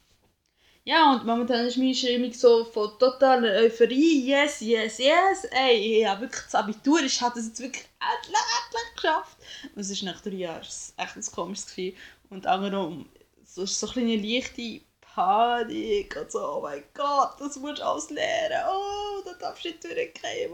Ja, 0.86 1.12
und 1.14 1.24
momentan 1.24 1.66
ist 1.66 1.78
meine 1.78 1.94
Stimmung 1.94 2.32
so 2.34 2.64
von 2.66 2.98
totaler 2.98 3.52
Euphorie. 3.62 4.26
Yes, 4.28 4.60
yes, 4.60 4.98
yes. 4.98 5.44
Ey, 5.50 6.00
ja, 6.02 6.20
wirklich 6.20 6.42
das 6.42 6.54
Abitur. 6.54 7.00
Ich 7.02 7.20
habe 7.22 7.36
das 7.36 7.46
jetzt 7.46 7.60
wirklich 7.60 7.86
endlich, 7.98 8.36
endlich 8.66 8.94
geschafft. 8.94 9.38
Und 9.74 9.80
es 9.80 9.88
ist 9.90 10.02
nach 10.02 10.20
drei 10.20 10.32
Jahren 10.32 10.60
echt 10.60 11.16
ein 11.16 11.24
komisches 11.34 11.66
Gefühl. 11.66 11.94
Und 12.28 12.46
andererseits, 12.46 13.08
so 13.46 13.62
ist 13.62 13.80
so 13.80 13.88
eine 13.98 14.16
leichte 14.16 14.82
Panik 15.00 16.16
und 16.20 16.30
so, 16.30 16.40
oh 16.40 16.60
mein 16.60 16.84
Gott, 16.92 17.40
das 17.40 17.56
musst 17.56 17.78
du 17.78 17.86
alles 17.86 18.10
lernen. 18.10 18.66
Oh, 18.68 19.22
da 19.24 19.32
darfst 19.40 19.64
du 19.64 19.68
nicht 19.68 19.84
durchgehen. 19.84 20.52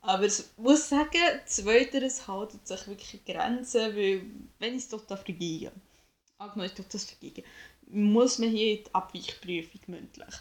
Aber 0.00 0.24
ich 0.24 0.44
muss 0.56 0.88
sagen, 0.88 1.40
zweiteres 1.44 2.26
haltet 2.26 2.66
sich 2.66 2.86
wirklich 2.86 3.22
Grenzen, 3.26 3.94
weil 3.94 4.22
wenn 4.58 4.76
ich 4.76 4.84
es 4.84 4.88
doch 4.88 5.04
vergehe 5.04 5.72
angenommen, 6.38 6.70
ich 6.76 6.88
das 6.88 7.04
vergeben, 7.04 7.44
muss 7.90 8.38
man 8.38 8.50
hier 8.50 8.78
in 8.78 8.84
die 8.84 8.94
Abweichprüfung 8.94 9.80
mündlich. 9.86 10.34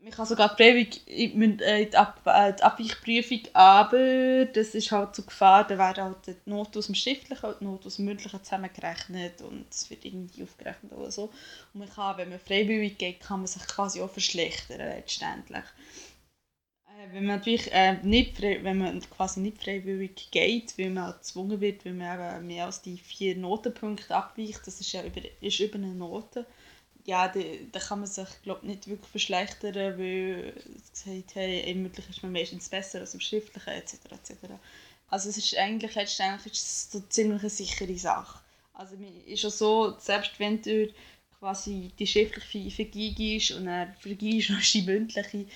Man 0.00 0.12
kann 0.12 0.26
sogar 0.26 0.56
freiwillig 0.56 1.00
in 1.08 1.58
äh, 1.58 1.86
die, 1.86 1.96
Ab 1.96 2.22
äh, 2.24 2.52
die 2.52 2.62
Abweichprüfung, 2.62 3.40
aber 3.52 4.44
das 4.44 4.76
ist 4.76 4.92
halt 4.92 5.16
zu 5.16 5.24
Gefahr, 5.24 5.66
da 5.66 5.76
werden 5.76 6.04
halt 6.04 6.26
die 6.26 6.50
Noten 6.50 6.78
aus 6.78 6.86
dem 6.86 6.94
Schriftlichen 6.94 7.46
und 7.46 7.60
die 7.60 7.64
Noten 7.64 7.86
aus 7.88 7.96
dem 7.96 8.04
Mündlichen 8.04 8.44
zusammengerechnet 8.44 9.42
und 9.42 9.66
es 9.70 9.90
wird 9.90 10.04
irgendwie 10.04 10.44
aufgerechnet 10.44 10.92
oder 10.92 11.10
so. 11.10 11.32
Und 11.74 11.80
man 11.80 11.90
kann, 11.90 12.16
wenn 12.16 12.28
man 12.28 12.38
freiwillig 12.38 12.96
geht, 12.96 13.20
kann 13.20 13.40
man 13.40 13.48
sich 13.48 13.66
quasi 13.66 14.00
auch 14.00 14.10
verschlechtern 14.10 14.78
letztendlich. 14.78 15.64
Äh, 16.98 17.12
wenn 17.12 17.26
man 17.26 17.36
natürlich 17.36 17.72
äh, 17.72 17.94
nicht 18.02 18.40
wenn 18.40 18.78
man 18.78 19.00
quasi 19.10 19.40
nicht 19.40 19.62
freiwillig 19.62 20.30
geht, 20.30 20.76
weil 20.78 20.90
man 20.90 21.12
gezwungen 21.12 21.60
wird, 21.60 21.84
weil 21.84 21.94
man 21.94 22.36
eben 22.36 22.46
mehr 22.46 22.66
als 22.66 22.82
die 22.82 22.98
vier 22.98 23.36
Notenpunkte 23.36 24.14
abweicht, 24.14 24.66
das 24.66 24.80
ist 24.80 24.92
ja 24.92 25.04
über, 25.04 25.20
ist 25.40 25.60
über 25.60 25.76
eine 25.76 25.94
Note, 25.94 26.46
ja, 27.04 27.28
da, 27.28 27.78
kann 27.78 28.00
man 28.00 28.08
sich 28.08 28.28
glaub, 28.42 28.62
nicht 28.62 28.86
wirklich 28.86 29.10
verschlechtern, 29.10 29.74
weil 29.98 30.52
es 30.76 31.04
sagt, 31.04 31.34
hey, 31.36 31.70
im 31.70 31.82
Mündlichen 31.82 32.10
ist 32.10 32.22
man 32.22 32.32
meistens 32.32 32.68
besser 32.68 33.00
als 33.00 33.14
im 33.14 33.20
Schriftlichen, 33.20 33.70
etc. 33.70 33.94
etc. 34.12 34.32
Also 35.08 35.30
es 35.30 35.38
ist 35.38 35.56
eigentlich 35.56 35.94
letztendlich 35.94 36.52
ist 36.52 36.66
es 36.66 36.92
so 36.92 37.00
ziemlich 37.08 37.40
sichere 37.50 37.96
Sache. 37.96 38.40
Also 38.74 38.96
ist 39.26 39.44
auch 39.46 39.50
so, 39.50 39.94
selbst 39.98 40.38
wenn 40.38 40.60
du 40.60 40.92
quasi 41.38 41.90
die 41.98 42.06
schriftliche 42.06 42.70
vergibst 42.70 43.52
und 43.52 43.66
dann 43.66 43.94
vergibst 43.94 44.50
noch 44.50 44.60
die 44.60 44.82
mündliche, 44.82 45.46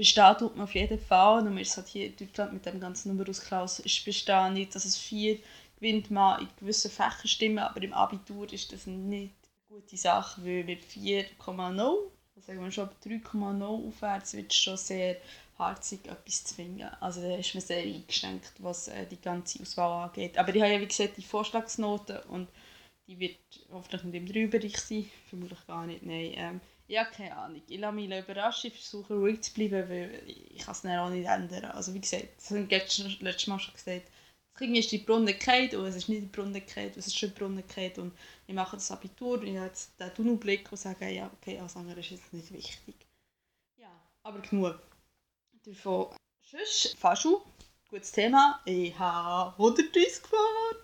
bestehen 0.00 0.38
tut 0.38 0.56
man 0.56 0.64
auf 0.64 0.74
jeden 0.74 0.98
Fall. 0.98 1.44
Man 1.44 1.58
ist 1.58 1.76
halt 1.76 1.88
hier 1.88 2.06
in 2.06 2.16
Deutschland 2.16 2.54
mit 2.54 2.64
dem 2.64 2.80
ganzen 2.80 3.08
Numerus 3.10 3.42
Clausus 3.42 3.84
ist 3.84 4.02
bestehen 4.02 4.54
nicht, 4.54 4.74
dass 4.74 4.86
es 4.86 4.96
vier 4.96 5.38
gewinnt 5.76 6.10
man 6.10 6.40
in 6.40 6.48
gewissen 6.58 6.90
Fächern 6.90 7.28
stimmen, 7.28 7.58
aber 7.58 7.82
im 7.82 7.92
Abitur 7.92 8.50
ist 8.50 8.72
das 8.72 8.86
nicht 8.86 9.34
eine 9.44 9.78
gute 9.80 9.98
Sache, 9.98 10.42
weil 10.42 10.64
mit 10.64 10.82
4,0, 10.82 12.10
sagen 12.40 12.64
wir 12.64 12.72
schon 12.72 12.88
3,0 13.04 13.88
aufwärts, 13.88 14.32
wird 14.32 14.50
es 14.50 14.56
schon 14.56 14.78
sehr 14.78 15.18
harzig 15.58 16.06
etwas 16.06 16.44
zu 16.44 16.54
finden. 16.54 16.88
Also 17.00 17.20
da 17.20 17.36
ist 17.36 17.54
man 17.54 17.62
sehr 17.62 17.82
eingeschränkt, 17.82 18.52
was 18.58 18.88
äh, 18.88 19.06
die 19.06 19.20
ganze 19.20 19.60
Auswahl 19.60 20.08
angeht. 20.08 20.38
Aber 20.38 20.54
ich 20.54 20.62
habe 20.62 20.72
ja 20.72 20.80
wie 20.80 20.86
gesagt 20.86 21.18
die 21.18 21.22
Vorschlagsnoten 21.22 22.20
und 22.30 22.48
die 23.06 23.18
wird 23.18 23.38
hoffentlich 23.70 24.02
nicht 24.04 24.14
im 24.14 24.26
Drei-Bereich 24.26 24.78
sein, 24.78 25.10
vermutlich 25.28 25.66
gar 25.66 25.86
nicht, 25.86 26.02
nein. 26.04 26.32
Ähm, 26.36 26.60
ja, 26.90 27.04
keine 27.04 27.36
Ahnung. 27.36 27.62
Ich 27.68 27.78
lasse 27.78 27.94
mich 27.94 28.06
überraschen, 28.06 28.72
versuche 28.72 29.14
ruhig 29.14 29.40
zu 29.42 29.54
bleiben, 29.54 29.88
weil 29.88 30.22
ich 30.26 30.58
kann 30.58 30.74
es 30.74 30.84
auch 30.84 31.08
nicht 31.08 31.26
ändern. 31.26 31.66
Also 31.66 31.94
wie 31.94 32.00
gesagt, 32.00 32.28
das 32.36 32.50
habe 32.50 32.62
ich 32.62 33.20
letztes 33.20 33.46
Mal 33.46 33.60
schon 33.60 33.74
gesagt, 33.74 34.10
irgendwie 34.58 34.80
ist 34.80 34.92
die 34.92 34.98
Brunnen 34.98 35.26
gefallen 35.26 35.74
und 35.76 35.86
es 35.86 35.96
ist 35.96 36.08
nicht 36.08 36.22
die 36.22 36.26
Brunnen 36.26 36.52
gefallen, 36.52 36.92
es 36.96 37.06
ist 37.06 37.16
schon 37.16 37.30
die 37.30 37.38
Brunnen 37.38 37.66
gefallen 37.66 37.92
und 37.96 38.18
ich 38.46 38.54
mache 38.54 38.76
das 38.76 38.90
Abitur 38.90 39.38
und 39.38 39.46
ich 39.46 39.56
habe 39.56 39.68
jetzt 39.68 39.98
den 39.98 40.12
Tunnelblick 40.12 40.70
und 40.70 40.78
sage, 40.78 41.08
ja, 41.08 41.30
okay, 41.32 41.58
alles 41.58 41.76
andere 41.76 42.00
ist 42.00 42.10
jetzt 42.10 42.32
nicht 42.32 42.52
wichtig. 42.52 43.06
Ja, 43.76 43.88
aber 44.24 44.40
genug 44.40 44.78
davon. 45.64 46.14
Sonst, 46.42 46.98
Fahrschule, 46.98 47.40
gutes 47.88 48.10
Thema. 48.10 48.60
Ich 48.64 48.98
habe 48.98 49.52
130 49.52 50.22
gefahren. 50.22 50.76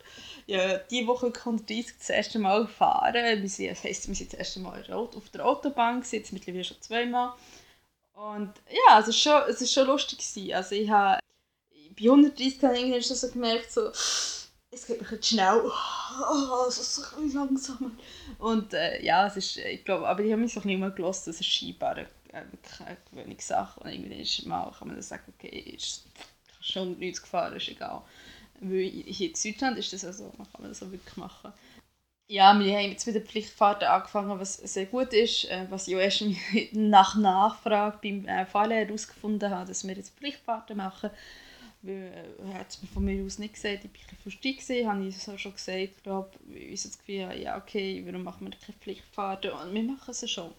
Ja, 0.47 0.79
diese 0.79 1.09
Woche 1.09 1.27
130 1.27 1.99
das 1.99 2.11
erste 2.11 2.39
Mal 2.39 2.63
gefahren. 2.67 3.15
Wir 3.15 3.49
sind, 3.49 3.71
das 3.71 3.83
heisst, 3.83 4.07
wir 4.07 4.15
sind 4.15 4.33
das 4.33 4.39
erste 4.39 4.61
Mal 4.61 4.85
auf 4.93 5.29
der 5.31 5.45
Autobahn, 5.45 6.05
jetzt 6.09 6.33
mittlerweile 6.33 6.65
schon 6.65 6.81
zweimal. 6.81 7.35
Und 8.13 8.53
ja, 8.71 9.01
es 9.01 9.07
war 9.07 9.13
schon, 9.13 9.51
es 9.51 9.61
ist 9.61 9.73
schon 9.73 9.87
lustig. 9.87 10.19
Gewesen. 10.19 10.55
Also 10.55 10.75
ich 10.75 10.89
habe 10.89 11.19
bei 11.99 12.05
130 12.05 12.63
habe 12.63 12.99
ich 12.99 13.07
schon 13.07 13.17
so 13.17 13.29
gemerkt, 13.31 13.73
so, 13.73 13.91
es 14.71 14.87
geht 14.87 15.01
mir 15.01 15.23
schnell, 15.23 15.63
oh, 15.65 16.65
es 16.69 16.97
so 16.97 17.03
ein 17.17 17.33
langsamer. 17.33 17.91
Und 18.39 18.75
äh, 18.75 19.03
ja, 19.03 19.27
es 19.27 19.37
ist, 19.37 19.57
ich 19.57 19.85
glaube, 19.85 20.07
aber 20.07 20.23
ich 20.23 20.33
habe 20.33 20.43
mich 20.43 20.53
so 20.53 20.61
ein 20.61 20.67
bisschen 20.67 20.95
gelassen, 20.95 21.31
das 21.31 21.41
ist 21.41 21.47
scheinbar 21.47 21.97
eine, 21.97 22.09
eine 22.33 22.97
Gewöhnungssache. 23.11 23.81
Und 23.81 23.91
irgendwie 23.91 24.23
ist 24.23 24.47
mal, 24.47 24.71
kann 24.79 24.89
man 24.89 24.97
dann 24.97 25.03
sagen, 25.03 25.33
okay, 25.37 25.75
ist 25.77 26.05
schon 26.61 26.89
130 26.89 27.23
gefahren, 27.23 27.57
ist 27.57 27.69
egal. 27.69 28.03
Weil 28.61 28.89
hier 28.89 29.29
in 29.29 29.35
Deutschland 29.35 29.79
ist 29.79 29.93
das 29.93 30.05
auch 30.05 30.13
so, 30.13 30.33
man 30.37 30.51
kann 30.51 30.63
man 30.63 30.71
das 30.71 30.83
auch 30.83 30.91
wirklich 30.91 31.17
machen. 31.17 31.53
Ja, 32.29 32.59
wir 32.59 32.77
haben 32.77 32.91
jetzt 32.91 33.07
mit 33.07 33.15
der 33.15 33.23
Pflichtfahrten 33.23 33.87
angefangen, 33.87 34.41
was 34.41 34.57
sehr 34.57 34.87
gut 34.87 35.13
ist, 35.13 35.45
äh, 35.45 35.67
was 35.71 35.87
ich 35.87 35.95
auch 35.95 36.01
erst 36.01 36.25
nach 36.73 37.15
Nachfrage 37.15 37.99
beim 38.03 38.27
äh, 38.27 38.45
Fahrlehrer 38.47 38.87
herausgefunden 38.87 39.49
habe, 39.49 39.69
dass 39.69 39.87
wir 39.87 39.95
jetzt 39.95 40.17
Pflichtfahrten 40.19 40.77
machen. 40.77 41.11
Weil, 41.83 42.13
äh, 42.45 42.55
hat 42.55 42.71
es 42.71 42.81
von 42.93 43.05
mir 43.05 43.25
aus 43.25 43.39
nicht 43.39 43.55
gesagt, 43.55 43.85
ich 43.85 43.91
war 43.91 43.91
ein 43.91 43.93
bisschen 43.93 44.19
frustriert, 44.19 44.89
habe 44.89 45.07
ich 45.07 45.19
so 45.19 45.39
schon 45.39 45.53
gesagt, 45.53 45.79
ich 45.79 46.03
glaube, 46.03 46.31
ich 46.53 46.83
so 46.83 46.89
das 46.89 46.99
Gefühl, 46.99 47.41
ja 47.41 47.57
okay, 47.59 48.03
warum 48.05 48.25
machen 48.25 48.47
wir 48.47 48.59
keine 48.59 48.79
Pflichtfahrten? 48.79 49.53
Und 49.53 49.73
wir 49.75 49.83
machen 49.85 50.13
sie 50.13 50.27
schon. 50.27 50.53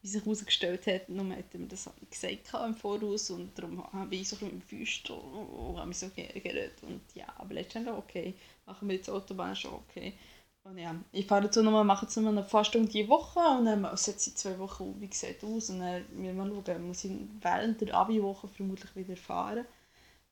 Wie 0.00 0.08
sich 0.08 0.24
herausgestellt 0.24 0.86
hat, 0.86 1.08
nur 1.08 1.26
er 1.34 1.58
mir 1.58 1.66
das 1.66 1.90
nicht 2.00 2.12
gesagt 2.12 2.64
im 2.64 2.74
Voraus 2.74 3.30
und 3.30 3.58
darum 3.58 3.84
habe 3.92 4.14
ich 4.14 4.28
so 4.28 4.36
ein 4.36 4.38
bisschen 4.38 4.50
im 4.52 4.62
Füßchen 4.62 5.16
und 5.16 5.76
habe 5.76 5.88
mich 5.88 5.98
so 5.98 6.08
geärgert. 6.10 6.82
Und 6.82 7.02
ja, 7.14 7.26
aber 7.36 7.54
letztendlich 7.54 7.94
okay, 7.94 8.34
machen 8.64 8.88
wir 8.88 8.96
jetzt 8.96 9.10
Autobahn 9.10 9.56
schon 9.56 9.74
okay. 9.74 10.14
Und 10.62 10.78
ja, 10.78 10.94
ich 11.12 11.26
fahre 11.26 11.42
dazu 11.42 11.62
nochmal, 11.62 11.84
mache 11.84 12.04
jetzt 12.04 12.16
nochmal 12.16 12.38
eine 12.38 12.44
Fahrstunde 12.44 12.88
die 12.88 13.08
Woche 13.08 13.40
und 13.40 13.64
dann 13.64 13.96
setze 13.96 14.30
ich 14.30 14.36
zwei 14.36 14.58
Wochen, 14.58 15.00
wie 15.00 15.08
gesagt, 15.08 15.42
aus 15.42 15.70
und 15.70 15.80
dann 15.80 16.04
wir 16.12 16.32
mal 16.32 16.50
schauen, 16.64 16.86
muss 16.86 17.04
ich 17.04 17.12
während 17.40 17.80
der 17.80 17.94
Abi-Woche 17.94 18.48
vermutlich 18.48 18.94
wieder 18.94 19.16
fahren 19.16 19.66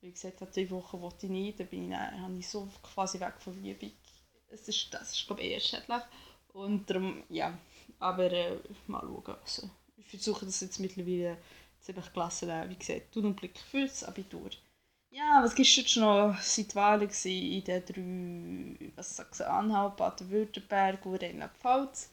wie 0.06 0.12
gesagt 0.12 0.40
habe, 0.40 0.50
diese 0.54 0.70
Woche 0.70 1.00
wollte 1.00 1.26
ich 1.26 1.32
nicht, 1.32 1.60
dann 1.60 1.66
bin 1.66 1.84
ich, 1.84 1.90
dann, 1.90 2.22
habe 2.22 2.38
ich 2.38 2.48
so 2.48 2.68
quasi 2.82 3.18
weg 3.20 3.34
von 3.38 3.54
Übung. 3.64 3.90
Es 4.48 4.68
ist, 4.68 4.92
das 4.94 5.12
ist 5.12 5.26
glaube 5.26 5.42
ich 5.42 5.52
eher 5.52 5.60
schädlich. 5.60 6.02
Und 6.52 6.88
darum, 6.88 7.22
ja, 7.28 7.58
aber 7.98 8.30
äh, 8.30 8.58
mal 8.86 9.00
schauen. 9.00 9.36
Also, 9.42 9.70
ich 9.96 10.06
versuche 10.06 10.46
das 10.46 10.60
jetzt 10.60 10.78
mittlerweile 10.78 11.38
ziemlich 11.80 12.12
gelassen 12.12 12.50
wie 12.68 12.76
gesagt, 12.76 13.14
du 13.14 13.20
und 13.20 13.36
Blick 13.36 13.58
fürs 13.58 14.04
Abitur. 14.04 14.50
Ja, 15.10 15.40
was 15.42 15.58
es 15.58 15.76
jetzt 15.76 15.96
noch? 15.96 16.36
Seit 16.40 16.74
Wahlen 16.74 17.08
in 17.24 17.64
den 17.64 17.84
drei, 17.84 18.92
was 18.96 19.16
sagst 19.16 19.40
du, 19.40 19.48
Anhalt, 19.48 19.96
Baden-Württemberg 19.96 21.06
und 21.06 21.22
Rheinland-Pfalz 21.22 22.10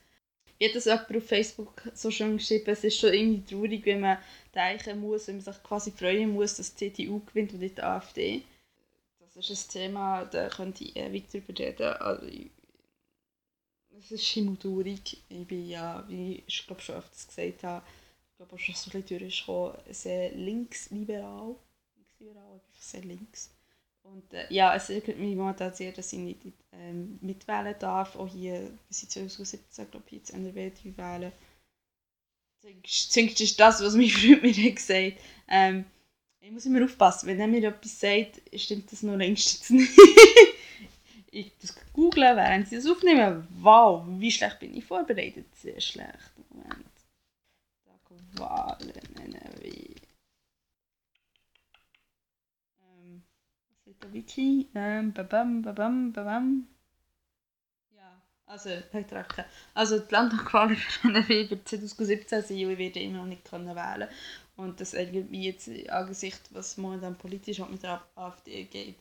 wie 0.64 0.70
hat 0.70 0.76
das 0.76 0.88
auf 0.88 1.24
Facebook 1.26 1.82
so 1.94 2.10
schön 2.10 2.38
geschrieben, 2.38 2.72
es 2.72 2.84
ist 2.84 2.98
schon 2.98 3.14
irgendwie 3.14 3.54
traurig, 3.54 3.86
wenn 3.86 4.00
man 4.00 4.18
denken 4.56 5.02
muss, 5.02 5.28
wenn 5.28 5.36
man 5.36 5.44
sich 5.44 5.64
quasi 5.64 5.92
freuen 5.92 6.32
muss, 6.32 6.56
dass 6.56 6.74
die 6.74 6.94
CDU 6.94 7.20
gewinnt 7.26 7.54
und 7.54 7.60
nicht 7.60 7.78
die 7.78 7.84
AfD. 7.84 8.44
Das 9.20 9.50
ist 9.50 9.70
ein 9.70 9.72
Thema, 9.74 10.26
da 10.26 10.48
könnte 10.48 10.86
ich 10.86 10.96
ewig 10.96 11.26
darüber 11.32 11.60
reden. 11.60 11.94
Also, 12.00 12.28
es 14.00 14.12
ist 14.12 14.26
schimmeltraurig. 14.26 15.18
Ich 15.30 15.48
bin 15.48 15.68
ja, 15.68 16.04
wie 16.08 16.44
ich 16.46 16.66
glaube 16.66 16.82
schon 16.82 16.96
öfters 16.96 17.28
gesagt 17.28 17.64
habe, 17.64 17.86
ich 18.32 18.38
glaube 18.38 18.56
auch 18.56 18.60
schon 18.60 18.76
so 18.76 18.92
ein 18.92 19.02
bisschen 19.02 19.20
durchgekommen, 19.20 19.78
sehr 19.92 20.32
linksliberal. 20.32 21.56
Linksliberal, 21.96 22.54
einfach 22.54 22.82
sehr 22.82 23.02
links. 23.02 23.52
Und 24.04 24.34
äh, 24.34 24.46
ja, 24.50 24.76
es 24.76 24.90
ärgert 24.90 25.18
mich 25.18 25.36
momentan 25.36 25.74
sehr, 25.74 25.92
dass 25.94 26.12
ich 26.12 26.20
nicht 26.20 26.42
ähm, 26.74 27.18
mitwählen 27.22 27.76
darf. 27.80 28.16
Auch 28.16 28.28
hier, 28.28 28.70
bis 28.88 29.04
ich 29.04 29.10
2017, 29.10 29.92
glaube 29.92 30.06
ich, 30.08 30.14
jetzt 30.14 30.34
NRW 30.34 30.72
wählen. 30.98 31.32
Zumindest 32.86 33.42
ist 33.42 33.60
das, 33.60 33.82
was 33.82 33.96
mein 33.96 34.10
Freund 34.10 34.42
mir 34.42 34.54
hat 34.54 34.76
gesagt 34.76 35.18
ähm, 35.50 35.86
Ich 36.42 36.52
muss 36.52 36.66
immer 36.66 36.84
aufpassen, 36.84 37.28
wenn 37.28 37.40
er 37.40 37.48
mir 37.48 37.64
etwas 37.68 38.00
sagt, 38.00 38.42
stimmt 38.56 38.92
das 38.92 39.04
noch 39.04 39.16
längst 39.16 39.72
nicht. 39.72 39.92
ich 41.34 41.52
das 41.60 41.76
googeln, 41.94 42.38
während 42.38 42.68
sie 42.68 42.76
das 42.76 42.88
aufnehmen. 42.88 43.48
Wow, 43.60 44.06
wie 44.08 44.32
schlecht 44.32 44.60
bin 44.60 44.76
ich 44.76 44.86
vorbereitet? 44.86 45.48
Sehr 45.56 45.82
schlecht. 45.82 46.32
Moment. 46.50 46.86
Wahlen, 48.36 48.92
NRW. 49.16 49.96
der 54.04 54.14
Wiki. 54.14 54.68
Ähm, 54.76 55.14
babam, 55.14 55.62
babam, 55.62 56.12
babam. 56.14 56.68
Ja, 57.96 58.22
also, 58.46 58.70
hat 58.70 59.14
recht. 59.14 59.46
Also, 59.74 60.00
die 60.00 60.12
Landtagswahl 60.12 60.76
für 60.76 61.08
NRW 61.10 61.50
wird 61.50 61.68
2017 61.68 62.42
sein 62.42 62.66
und 62.66 62.72
ich 62.72 62.78
werde 62.78 63.00
immer 63.00 63.20
noch 63.20 63.26
nicht 63.26 63.46
können 63.46 63.76
wählen 63.76 64.10
Und 64.56 64.80
das 64.80 64.94
mich 64.94 65.44
jetzt 65.44 65.70
angesichts, 65.90 66.54
was 66.54 66.78
momentan 66.78 67.18
politisch 67.18 67.60
auch 67.62 67.70
mit 67.70 67.84
der 67.84 68.04
AfD 68.16 68.66
geht. 68.66 68.96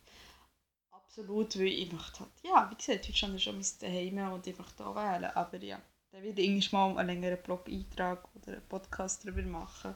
Absolut, 1.15 1.59
weil 1.59 1.67
ich 1.67 1.93
möchte 1.93 2.21
halt, 2.21 2.31
ja, 2.43 2.71
wie 2.71 2.75
gesagt, 2.75 3.07
Deutschland 3.07 3.35
ist 3.35 3.43
schon 3.43 3.57
mein 3.57 3.63
Zuhause 3.63 4.35
und 4.35 4.47
ich 4.47 4.59
möchte 4.59 4.79
da 4.79 4.95
wählen. 4.95 5.31
Aber 5.35 5.59
ja, 5.59 5.79
dann 6.11 6.23
werde 6.23 6.41
ich 6.41 6.49
irgendwann 6.49 6.95
mal 6.95 7.01
einen 7.01 7.09
längeren 7.21 7.43
Blog-Eintrag 7.43 8.27
oder 8.35 8.53
einen 8.55 8.67
Podcast 8.67 9.23
darüber 9.23 9.43
machen. 9.43 9.95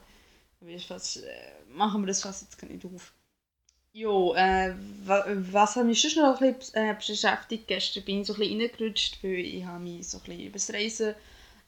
Fast, 0.87 1.25
äh, 1.25 1.31
machen 1.71 2.03
wir 2.03 2.09
das 2.09 2.21
fast 2.21 2.43
jetzt 2.43 2.63
nicht 2.63 2.85
auf. 2.85 3.15
Ja, 3.95 4.35
äh, 4.35 4.75
was 5.07 5.77
hat 5.77 5.87
mich 5.87 6.03
schon 6.03 6.23
noch 6.23 6.39
ein 6.39 6.55
bisschen 6.55 6.85
äh, 6.85 6.95
beschäftigt? 6.95 7.67
Gestern 7.67 8.05
bin 8.05 8.21
ich 8.21 8.27
so 8.27 8.35
ein 8.35 8.41
bisschen 8.41 8.61
reingerutscht, 8.61 9.25
weil 9.25 9.39
ich 9.39 9.65
habe 9.65 9.83
mich 9.83 10.07
so 10.07 10.19
ein 10.19 10.25
bisschen 10.25 10.41
über 10.43 10.53
das 10.53 10.71
Reisen 10.71 11.15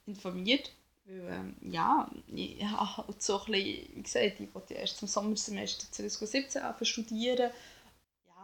informiert. 0.04 0.72
Weil, 1.06 1.26
ähm, 1.26 1.56
ja, 1.72 2.10
ich 2.34 2.62
habe 2.62 3.14
so 3.16 3.38
ein 3.38 3.52
bisschen, 3.52 3.88
wie 3.94 4.02
gesagt, 4.02 4.40
ich 4.40 4.54
wollte 4.54 4.74
erst 4.74 4.98
zum 4.98 5.08
Sommersemester 5.08 5.90
2017 5.90 6.62
studieren. 6.82 7.50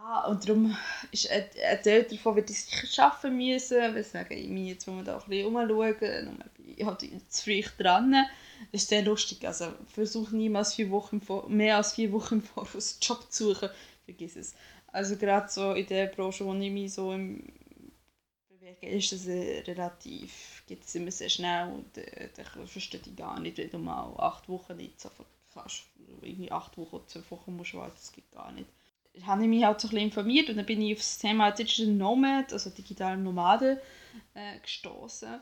Ja, 0.05 0.27
und 0.27 0.47
darum 0.47 0.77
ist 1.13 1.31
ein, 1.31 1.45
Teil 1.83 2.03
davon 2.05 2.37
wird 2.37 2.51
ich 2.51 2.63
sicher 2.63 3.05
arbeiten 3.07 3.39
müssen, 3.39 3.95
weswegen 3.95 4.37
ich 4.39 4.49
mich 4.51 4.69
jetzt 4.69 4.87
muss 4.87 4.97
man 4.97 5.05
da 5.07 5.17
ein 5.19 5.27
bisschen 5.27 5.47
umschauen. 5.47 6.45
Ich 6.77 6.85
halt 6.85 7.01
zu 7.33 7.43
früh 7.43 7.63
dran. 7.79 8.13
Das 8.71 8.83
ist 8.83 8.89
sehr 8.91 9.03
lustig. 9.03 9.47
Also 9.47 9.73
versuche 9.87 10.37
niemals 10.37 10.75
vier 10.75 10.91
Wochen 10.91 11.23
mehr 11.49 11.79
als 11.79 11.95
vier 11.95 12.13
Wochen 12.13 12.35
im 12.41 12.43
Voraus 12.43 12.93
einen 12.93 13.01
Job 13.01 13.33
zu 13.33 13.55
suchen. 13.55 13.71
Vergiss 14.05 14.37
es. 14.37 14.55
Also 14.89 15.17
gerade 15.17 15.49
so 15.51 15.73
in 15.73 15.87
der 15.87 16.07
Branche, 16.09 16.45
wo 16.45 16.53
ich 16.55 16.71
mich 16.71 16.93
so 16.93 17.13
im 17.13 17.43
bewege, 18.51 18.89
ist 18.89 19.13
es 19.13 19.27
relativ, 19.27 20.65
geht 20.67 20.85
es 20.85 20.95
immer 20.95 21.11
sehr 21.13 21.31
schnell 21.31 21.73
und 21.73 21.97
äh, 21.97 22.29
dann 22.37 22.67
verstehe 22.67 23.01
ich 23.05 23.17
gar 23.17 23.41
nicht, 23.41 23.57
wenn 23.59 23.71
du 23.71 23.79
mal 23.79 24.15
acht 24.19 24.49
Wochen 24.51 24.77
nicht 24.77 25.01
so 25.01 25.11
kannst. 25.55 25.85
Irgendwie 26.21 26.53
acht 26.53 26.77
Wochen 26.77 26.97
oder 26.97 27.07
zwölf 27.07 27.31
Wochen 27.31 27.57
musst 27.57 27.73
du 27.73 27.79
warten, 27.79 27.97
das 27.97 28.13
geht 28.13 28.31
gar 28.33 28.53
nicht. 28.53 28.69
Ich 29.15 29.27
habe 29.27 29.47
mich 29.47 29.65
halt 29.65 29.81
so 29.81 29.89
ein 29.89 29.91
bisschen 29.91 30.07
informiert 30.07 30.51
und 30.51 30.57
dann 30.57 30.67
bin 30.67 30.83
ich 30.83 30.95
auf 30.95 30.99
das 30.99 31.19
Thema 31.19 31.51
Digital 31.51 31.87
Nomad, 31.87 32.53
also 32.53 32.71
digitale 32.71 33.17
Nomaden, 33.17 33.79
äh, 34.35 34.59
gestoßen 34.61 35.41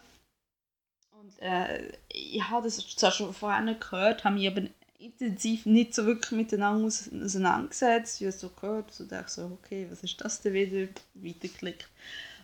und 1.22 1.40
äh, 1.40 1.92
ich 2.08 2.42
habe 2.42 2.64
das 2.64 2.78
zwar 2.96 3.12
schon 3.12 3.32
vorher 3.32 3.74
gehört, 3.74 4.24
habe 4.24 4.34
mich 4.34 4.48
aber 4.48 4.62
intensiv 4.98 5.66
nicht 5.66 5.94
so 5.94 6.04
wirklich 6.06 6.32
miteinander 6.32 6.86
auseinandergesetzt. 6.86 8.20
Ich 8.20 8.26
habe 8.26 8.36
so 8.36 8.48
gehört, 8.48 8.92
so 8.92 9.04
dachte 9.04 9.30
so, 9.32 9.58
okay, 9.62 9.86
was 9.90 10.02
ist 10.02 10.20
das 10.20 10.40
denn 10.40 10.54
wieder? 10.54 10.88
Weiterklickt. 11.14 11.88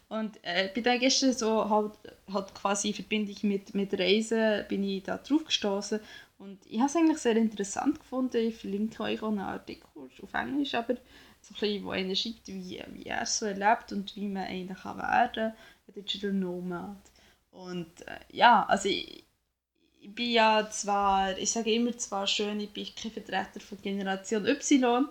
Und 0.08 0.38
äh, 0.42 0.68
bin 0.72 0.84
dann 0.84 0.98
gestern 0.98 1.34
so 1.34 1.68
halt, 1.68 1.92
halt 2.32 2.54
quasi 2.54 2.88
in 2.88 2.94
Verbindung 2.94 3.36
mit, 3.42 3.74
mit 3.74 3.98
Reisen 3.98 4.64
bin 4.68 4.82
ich 4.82 5.02
da 5.02 5.18
drauf 5.18 5.44
gestoßen 5.44 6.00
und 6.38 6.64
ich 6.66 6.78
habe 6.78 6.88
es 6.88 6.96
eigentlich 6.96 7.18
sehr 7.18 7.36
interessant 7.36 7.98
gefunden. 7.98 8.36
Ich 8.36 8.56
verlinke 8.56 9.02
euch 9.02 9.22
auch 9.22 9.28
einen 9.28 9.40
Artikel 9.40 9.88
auf 9.96 10.34
Englisch, 10.34 10.74
aber 10.74 10.94
so 11.40 11.54
ein 11.54 11.60
bisschen, 11.60 11.84
wo 11.84 11.90
einer 11.90 12.14
schreibt, 12.14 12.46
wie, 12.46 12.82
wie 12.92 13.02
er 13.04 13.22
es 13.22 13.38
so 13.38 13.46
erlebt 13.46 13.92
und 13.92 14.14
wie 14.14 14.28
man 14.28 14.44
eigentlich 14.44 14.78
kann 14.78 14.98
werden 14.98 15.52
kann, 15.52 15.94
Digital 15.94 16.32
Nomad. 16.32 16.96
Und 17.50 18.06
äh, 18.06 18.20
ja, 18.30 18.64
also 18.66 18.88
ich, 18.88 19.24
ich 20.00 20.14
bin 20.14 20.30
ja 20.30 20.68
zwar, 20.70 21.36
ich 21.36 21.50
sage 21.50 21.74
immer 21.74 21.96
zwar 21.98 22.26
schön, 22.26 22.60
ich 22.60 22.72
bin 22.72 22.86
kein 22.94 23.10
Vertreter 23.10 23.58
von 23.60 23.80
Generation 23.82 24.46
Y, 24.46 25.08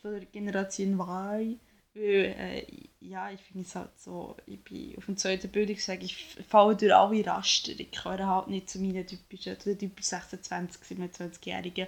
von 0.00 0.12
der 0.12 0.24
Generation 0.26 0.98
Y, 0.98 1.60
weil 1.96 2.34
äh, 2.38 2.66
ja, 3.00 3.30
ich 3.30 3.40
finde 3.40 3.64
es 3.64 3.74
halt 3.74 3.98
so, 3.98 4.36
ich 4.46 4.62
bin 4.62 4.94
auf 4.98 5.06
dem 5.06 5.16
zweiten 5.16 5.50
Bildung, 5.50 5.78
sage 5.78 6.04
ich, 6.04 6.36
falle 6.48 6.76
durch 6.76 6.94
alle 6.94 7.26
Raster, 7.26 7.72
ich 7.78 7.90
gehöre 7.90 8.26
halt 8.26 8.48
nicht 8.48 8.68
zu 8.68 8.78
meinen 8.80 9.06
typischen, 9.06 9.58
typischen 9.58 9.88
26, 10.02 10.82
27-Jährigen. 10.82 11.86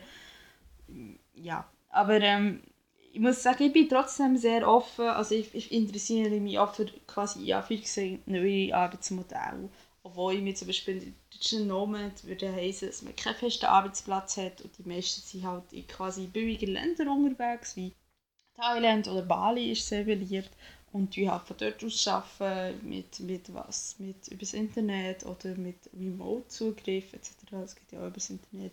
Ja, 1.34 1.68
aber 1.90 2.20
ähm, 2.20 2.62
ich 3.12 3.20
muss 3.20 3.42
sagen, 3.42 3.64
ich 3.64 3.72
bin 3.72 3.88
trotzdem 3.88 4.36
sehr 4.36 4.66
offen, 4.68 5.06
also 5.06 5.34
ich, 5.34 5.54
ich 5.54 5.72
interessiere 5.72 6.40
mich 6.40 6.58
auch 6.58 6.74
für 6.74 6.86
quasi 7.06 7.44
ja, 7.44 7.62
für 7.62 7.78
neue 8.26 8.74
Arbeitsmodelle. 8.74 9.68
Obwohl 10.02 10.34
ich 10.34 10.42
mir 10.42 10.54
zum 10.54 10.68
Beispiel 10.68 11.02
in 11.02 11.14
Digital 11.34 11.66
Nomad 11.66 12.24
würde 12.24 12.50
heißen, 12.54 12.88
dass 12.88 13.02
man 13.02 13.14
keinen 13.16 13.34
festen 13.34 13.66
Arbeitsplatz 13.66 14.36
hat 14.38 14.62
und 14.62 14.70
die 14.78 14.88
meisten 14.88 15.20
sind 15.20 15.44
halt 15.46 15.72
in 15.72 15.86
quasi 15.86 16.26
billigen 16.26 16.72
Ländern 16.72 17.08
unterwegs, 17.08 17.76
wie 17.76 17.92
Thailand 18.58 19.08
oder 19.08 19.22
Bali 19.22 19.72
ist 19.72 19.86
sehr 19.88 20.04
beliebt 20.04 20.50
und 20.92 21.14
die 21.14 21.30
halt 21.30 21.42
von 21.42 21.56
dort 21.58 21.84
aus 21.84 22.08
arbeiten, 22.08 22.88
mit, 22.88 23.20
mit 23.20 23.54
was, 23.54 23.96
mit 23.98 24.28
übers 24.28 24.54
Internet 24.54 25.24
oder 25.26 25.54
mit 25.56 25.78
Remote-Zugriff 25.98 27.12
etc. 27.12 27.30
Das 27.50 27.76
geht 27.76 27.92
ja 27.92 28.02
auch 28.02 28.08
übers 28.08 28.30
Internet. 28.30 28.72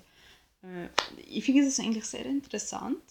Äh, 0.64 0.88
ich 1.28 1.44
finde 1.46 1.66
das 1.66 1.80
eigentlich 1.80 2.06
sehr 2.06 2.26
interessant 2.26 3.02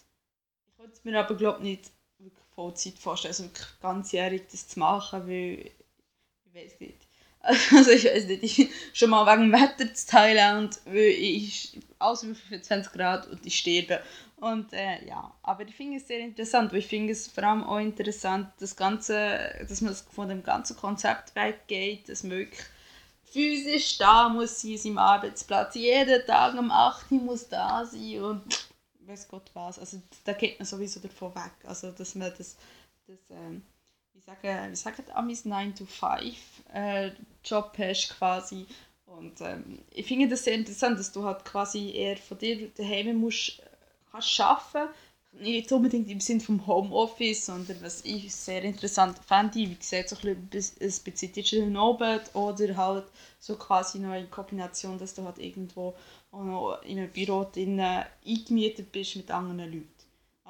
könnte 0.85 1.00
mir 1.04 1.19
aber 1.19 1.35
glaube 1.35 1.62
nicht 1.62 1.90
wirklich 2.19 2.45
Vollzeit 2.54 2.99
vorstellen, 2.99 3.33
also 3.33 3.49
ganzjährig 3.81 4.43
das 4.50 4.69
zu 4.69 4.78
machen, 4.78 5.26
weil 5.26 5.71
ich 6.45 6.54
weiß 6.54 6.81
nicht. 6.81 7.03
Also 7.74 7.90
ich 7.90 8.04
weiß 8.04 8.26
nicht, 8.26 8.42
ich 8.42 8.70
schon 8.92 9.10
mal 9.10 9.26
wegen 9.26 9.50
dem 9.50 9.60
Wetter 9.60 9.92
zu 9.92 10.06
Thailand, 10.06 10.80
weil 10.86 10.96
ich 10.96 11.78
alles 11.98 12.22
über 12.22 12.34
25 12.34 12.92
Grad 12.92 13.26
und 13.28 13.44
ich 13.44 13.58
sterbe. 13.58 14.00
Und 14.36 14.72
äh, 14.72 15.06
ja, 15.06 15.32
aber 15.42 15.66
ich 15.66 15.74
finde 15.74 15.98
es 15.98 16.06
sehr 16.06 16.20
interessant, 16.20 16.72
weil 16.72 16.80
ich 16.80 16.86
finde 16.86 17.12
es 17.12 17.28
vor 17.28 17.44
allem 17.44 17.64
auch 17.64 17.78
interessant, 17.78 18.48
das 18.58 18.76
Ganze, 18.76 19.64
dass 19.68 19.80
man 19.80 19.94
von 19.94 20.28
dem 20.28 20.42
ganzen 20.42 20.76
Konzept 20.76 21.34
weggeht, 21.34 22.08
dass 22.08 22.22
man 22.22 22.38
wirklich 22.38 22.60
physisch 23.24 23.98
da 23.98 24.28
muss 24.28 24.60
sein, 24.60 24.76
seinem 24.76 24.98
Arbeitsplatz, 24.98 25.74
jeden 25.74 26.26
Tag 26.26 26.58
um 26.58 26.70
8 26.70 27.10
Uhr 27.12 27.20
muss 27.20 27.48
da 27.48 27.84
sein 27.84 28.20
und 28.22 28.68
weiß 29.00 29.28
Gott 29.28 29.50
was. 29.54 29.78
Also 29.78 30.00
da 30.24 30.32
geht 30.32 30.58
man 30.58 30.66
sowieso 30.66 31.00
davon 31.00 31.34
weg. 31.34 31.52
Also 31.64 31.90
dass 31.90 32.14
man 32.14 32.32
das, 32.36 32.56
das 33.06 33.18
ähm, 33.30 33.62
sagen, 34.26 34.71
wie 34.71 34.76
sagen 34.76 35.04
Amis 35.14 35.45
9 35.45 35.75
to 35.75 35.85
5 35.87 36.37
äh, 36.73 37.11
Job 37.45 37.73
hast 37.78 38.11
quasi. 38.11 38.66
Und 39.07 39.40
ähm, 39.40 39.78
ich 39.90 40.07
finde 40.07 40.28
das 40.28 40.45
sehr 40.45 40.54
interessant, 40.54 40.99
dass 40.99 41.12
du 41.12 41.25
halt 41.25 41.45
quasi 41.45 41.93
eher 41.93 42.16
von 42.16 42.38
dir 42.38 42.69
daheim 42.76 43.16
musst, 43.16 43.62
kannst 44.11 44.40
arbeiten 44.40 44.93
nicht 45.40 45.73
unbedingt 45.73 46.09
im 46.11 46.21
Sinne 46.21 46.40
vom 46.40 46.66
Homeoffice, 46.66 47.47
sondern 47.47 47.76
was 47.83 48.04
ich 48.04 48.35
sehr 48.35 48.62
interessant 48.62 49.19
fände, 49.19 49.57
wie 49.57 49.75
gesagt, 49.75 50.11
so 50.11 50.16
ein 50.25 50.49
bisschen 50.49 51.33
Digital 51.33 51.69
Nomad 51.69 52.35
oder 52.35 52.76
halt 52.76 53.04
so 53.40 53.57
quasi 53.57 53.99
noch 53.99 54.14
in 54.14 54.31
Kombination, 54.31 54.99
dass 54.99 55.14
du 55.14 55.25
halt 55.25 55.38
irgendwo 55.38 55.95
auch 56.31 56.43
noch 56.43 56.83
in 56.83 56.99
einem 56.99 57.11
Büro 57.11 57.45
drin 57.52 57.81
eingemietet 57.81 58.93
bist 58.93 59.16
mit 59.16 59.31
anderen 59.31 59.73
Leuten. 59.73 59.93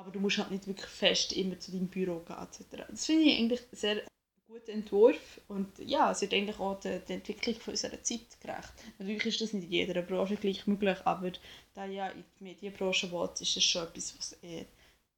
Aber 0.05 0.13
du 0.13 0.21
musst 0.21 0.37
halt 0.37 0.51
nicht 0.51 0.67
wirklich 0.67 0.91
fest 0.91 1.33
immer 1.33 1.59
zu 1.59 1.73
deinem 1.73 1.89
Büro 1.89 2.19
gehen 2.21 2.37
etc. 2.37 2.85
Das 2.91 3.07
finde 3.07 3.25
ich 3.25 3.39
eigentlich 3.39 3.61
ein 3.61 3.77
sehr 3.77 4.03
guter 4.47 4.73
Entwurf 4.73 5.41
und 5.49 5.79
ja, 5.79 6.11
es 6.11 6.21
wird 6.21 6.35
eigentlich 6.35 6.61
auch 6.61 6.79
der, 6.79 6.99
der 6.99 7.17
Entwicklung 7.17 7.55
von 7.57 7.73
unserer 7.73 8.03
Zeit 8.03 8.39
gerecht. 8.39 8.73
Natürlich 8.99 9.25
ist 9.25 9.41
das 9.41 9.55
nicht 9.55 9.65
in 9.65 9.73
jeder 9.73 10.03
Branche 10.03 10.37
gleich 10.37 10.67
möglich, 10.67 10.99
aber 11.05 11.33
da 11.73 11.87
ja 11.87 12.09
in 12.09 12.23
die 12.39 12.45
Medienbranche 12.45 13.11
will, 13.11 13.31
ist 13.41 13.57
das 13.57 13.65
schon 13.65 13.85
etwas, 13.85 14.15
was 14.19 14.33
eher 14.43 14.67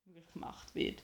möglich 0.07 0.33
gemacht 0.33 0.73
wird. 0.75 1.03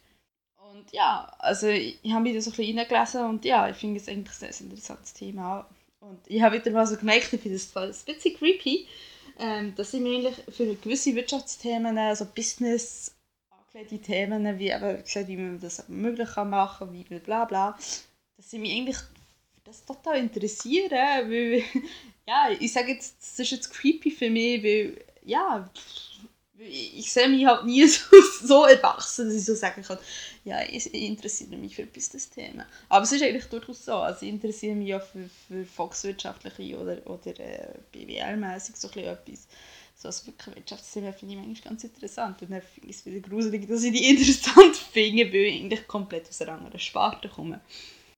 Und 0.71 0.93
ja, 0.93 1.35
also 1.41 1.67
ich, 1.67 1.99
habe 2.13 2.33
da 2.33 2.41
so 2.41 2.51
ein 2.51 2.57
bisschen 2.57 2.79
reingelesen 2.79 3.25
und 3.27 3.45
ja, 3.45 3.69
ich 3.69 3.77
finde 3.77 4.01
es 4.01 4.09
eigentlich 4.09 4.41
ein 4.43 4.53
sehr 4.53 4.67
interessantes 4.67 5.13
Thema. 5.13 5.69
Und 5.99 6.21
ich 6.27 6.41
habe 6.41 6.57
wieder 6.57 6.71
mal 6.71 6.87
so 6.87 6.97
gemerkt, 6.97 7.33
ich 7.33 7.41
finde 7.41 7.57
es 7.57 7.77
ein 7.77 7.93
bisschen 8.07 8.37
creepy, 8.37 8.87
ähm, 9.41 9.75
dass 9.75 9.93
ich 9.93 10.01
mich 10.01 10.27
eigentlich 10.27 10.55
für 10.55 10.75
gewisse 10.77 11.17
Wirtschaftsthemen, 11.17 11.99
also 11.99 12.25
Business 12.25 13.13
angelegte 13.73 13.99
Themen, 13.99 14.59
wie, 14.59 14.71
eben, 14.71 15.03
gesagt, 15.03 15.29
wie 15.29 15.37
man 15.37 15.61
das 15.61 15.89
möglich 15.89 16.29
kann 16.35 16.51
machen 16.51 16.89
kann, 16.89 16.95
wie 16.95 17.19
bla 17.19 17.45
bla, 17.45 17.77
dass 18.37 18.53
ich 18.53 18.61
mich 18.61 18.73
eigentlich 18.73 18.97
für 18.97 19.61
das 19.65 19.85
total 19.85 20.19
interessiere, 20.19 20.91
weil, 20.91 21.63
ja, 22.27 22.51
ich 22.59 22.73
sage 22.73 22.93
jetzt, 22.93 23.17
das 23.21 23.39
ist 23.39 23.51
jetzt 23.51 23.73
creepy 23.73 24.11
für 24.11 24.31
mich, 24.31 24.63
weil, 24.63 25.05
ja, 25.25 25.69
ich 26.59 27.13
sehe 27.13 27.29
mich 27.29 27.47
halt 27.47 27.65
nie 27.65 27.87
so, 27.87 28.05
so 28.43 28.65
erwachsen, 28.67 29.27
dass 29.27 29.37
ich 29.37 29.45
so 29.45 29.55
sagen 29.55 29.83
kann, 29.83 29.99
ja, 30.45 30.61
ich, 30.63 30.93
interessiere 30.93 31.57
mich 31.57 31.75
für 31.75 31.87
Business-Themen. 31.87 32.65
Aber 32.89 33.05
es 33.05 33.13
ist 33.13 33.23
eigentlich 33.23 33.47
durchaus 33.47 33.85
so. 33.85 33.95
Also 33.95 34.27
ich 34.27 34.33
interessiere 34.33 34.75
mich 34.75 34.89
ja 34.89 35.01
für, 35.01 35.29
für 35.49 35.65
volkswirtschaftliche 35.65 36.79
oder, 36.79 37.05
oder 37.07 37.41
äh, 37.41 37.79
BWL-mäßig 37.93 38.77
so 38.77 38.89
etwas. 38.89 39.49
So 40.03 40.09
als 40.09 40.27
wirklich 40.27 40.57
Wirtschaftsthemen 40.57 41.15
finde 41.15 41.35
ich 41.35 41.41
manchmal 41.41 41.71
ganz 41.71 41.85
interessant. 41.85 42.43
Und 42.43 42.51
dann 42.51 42.61
finde 42.61 42.91
ich 42.91 42.97
es 42.97 43.07
wieder 43.07 43.21
gruselig, 43.21 43.69
dass 43.69 43.85
ich 43.85 43.93
die 43.93 44.11
interessant 44.11 44.75
finde, 44.75 45.33
weil 45.33 45.45
ich 45.45 45.61
eigentlich 45.61 45.87
komplett 45.87 46.29
aus 46.29 46.43
einer 46.43 46.55
anderen 46.55 46.81
Sparte 46.81 47.29
komme. 47.29 47.61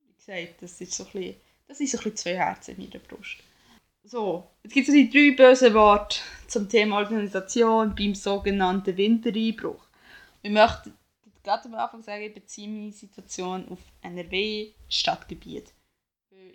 Wie 0.06 0.14
gesagt, 0.16 0.62
das 0.62 0.80
ist 0.80 0.94
so 0.94 1.04
ein 1.04 1.12
bisschen, 1.12 1.36
das 1.68 1.80
ist 1.80 1.90
so 1.90 1.98
ein 1.98 2.04
bisschen 2.04 2.16
zwei 2.16 2.36
Herzen 2.36 2.76
in 2.76 2.84
meiner 2.84 3.04
Brust. 3.04 3.36
So, 4.02 4.48
jetzt 4.62 4.72
gibt 4.72 4.88
es 4.88 4.94
die 4.94 5.10
drei 5.10 5.36
bösen 5.36 5.74
Worte 5.74 6.20
zum 6.46 6.70
Thema 6.70 6.96
Organisation 7.00 7.94
beim 7.94 8.14
sogenannten 8.14 8.96
Wintereinbruch. 8.96 9.84
Wir 10.40 10.52
möchten 10.52 10.94
gerade 11.42 11.66
am 11.66 11.74
Anfang 11.74 12.02
sagen, 12.02 12.22
ich 12.22 12.32
beziehe 12.32 12.66
meine 12.66 12.92
Situation 12.92 13.68
auf 13.68 13.78
NRW, 14.00 14.72
Stadtgebiet. 14.88 15.74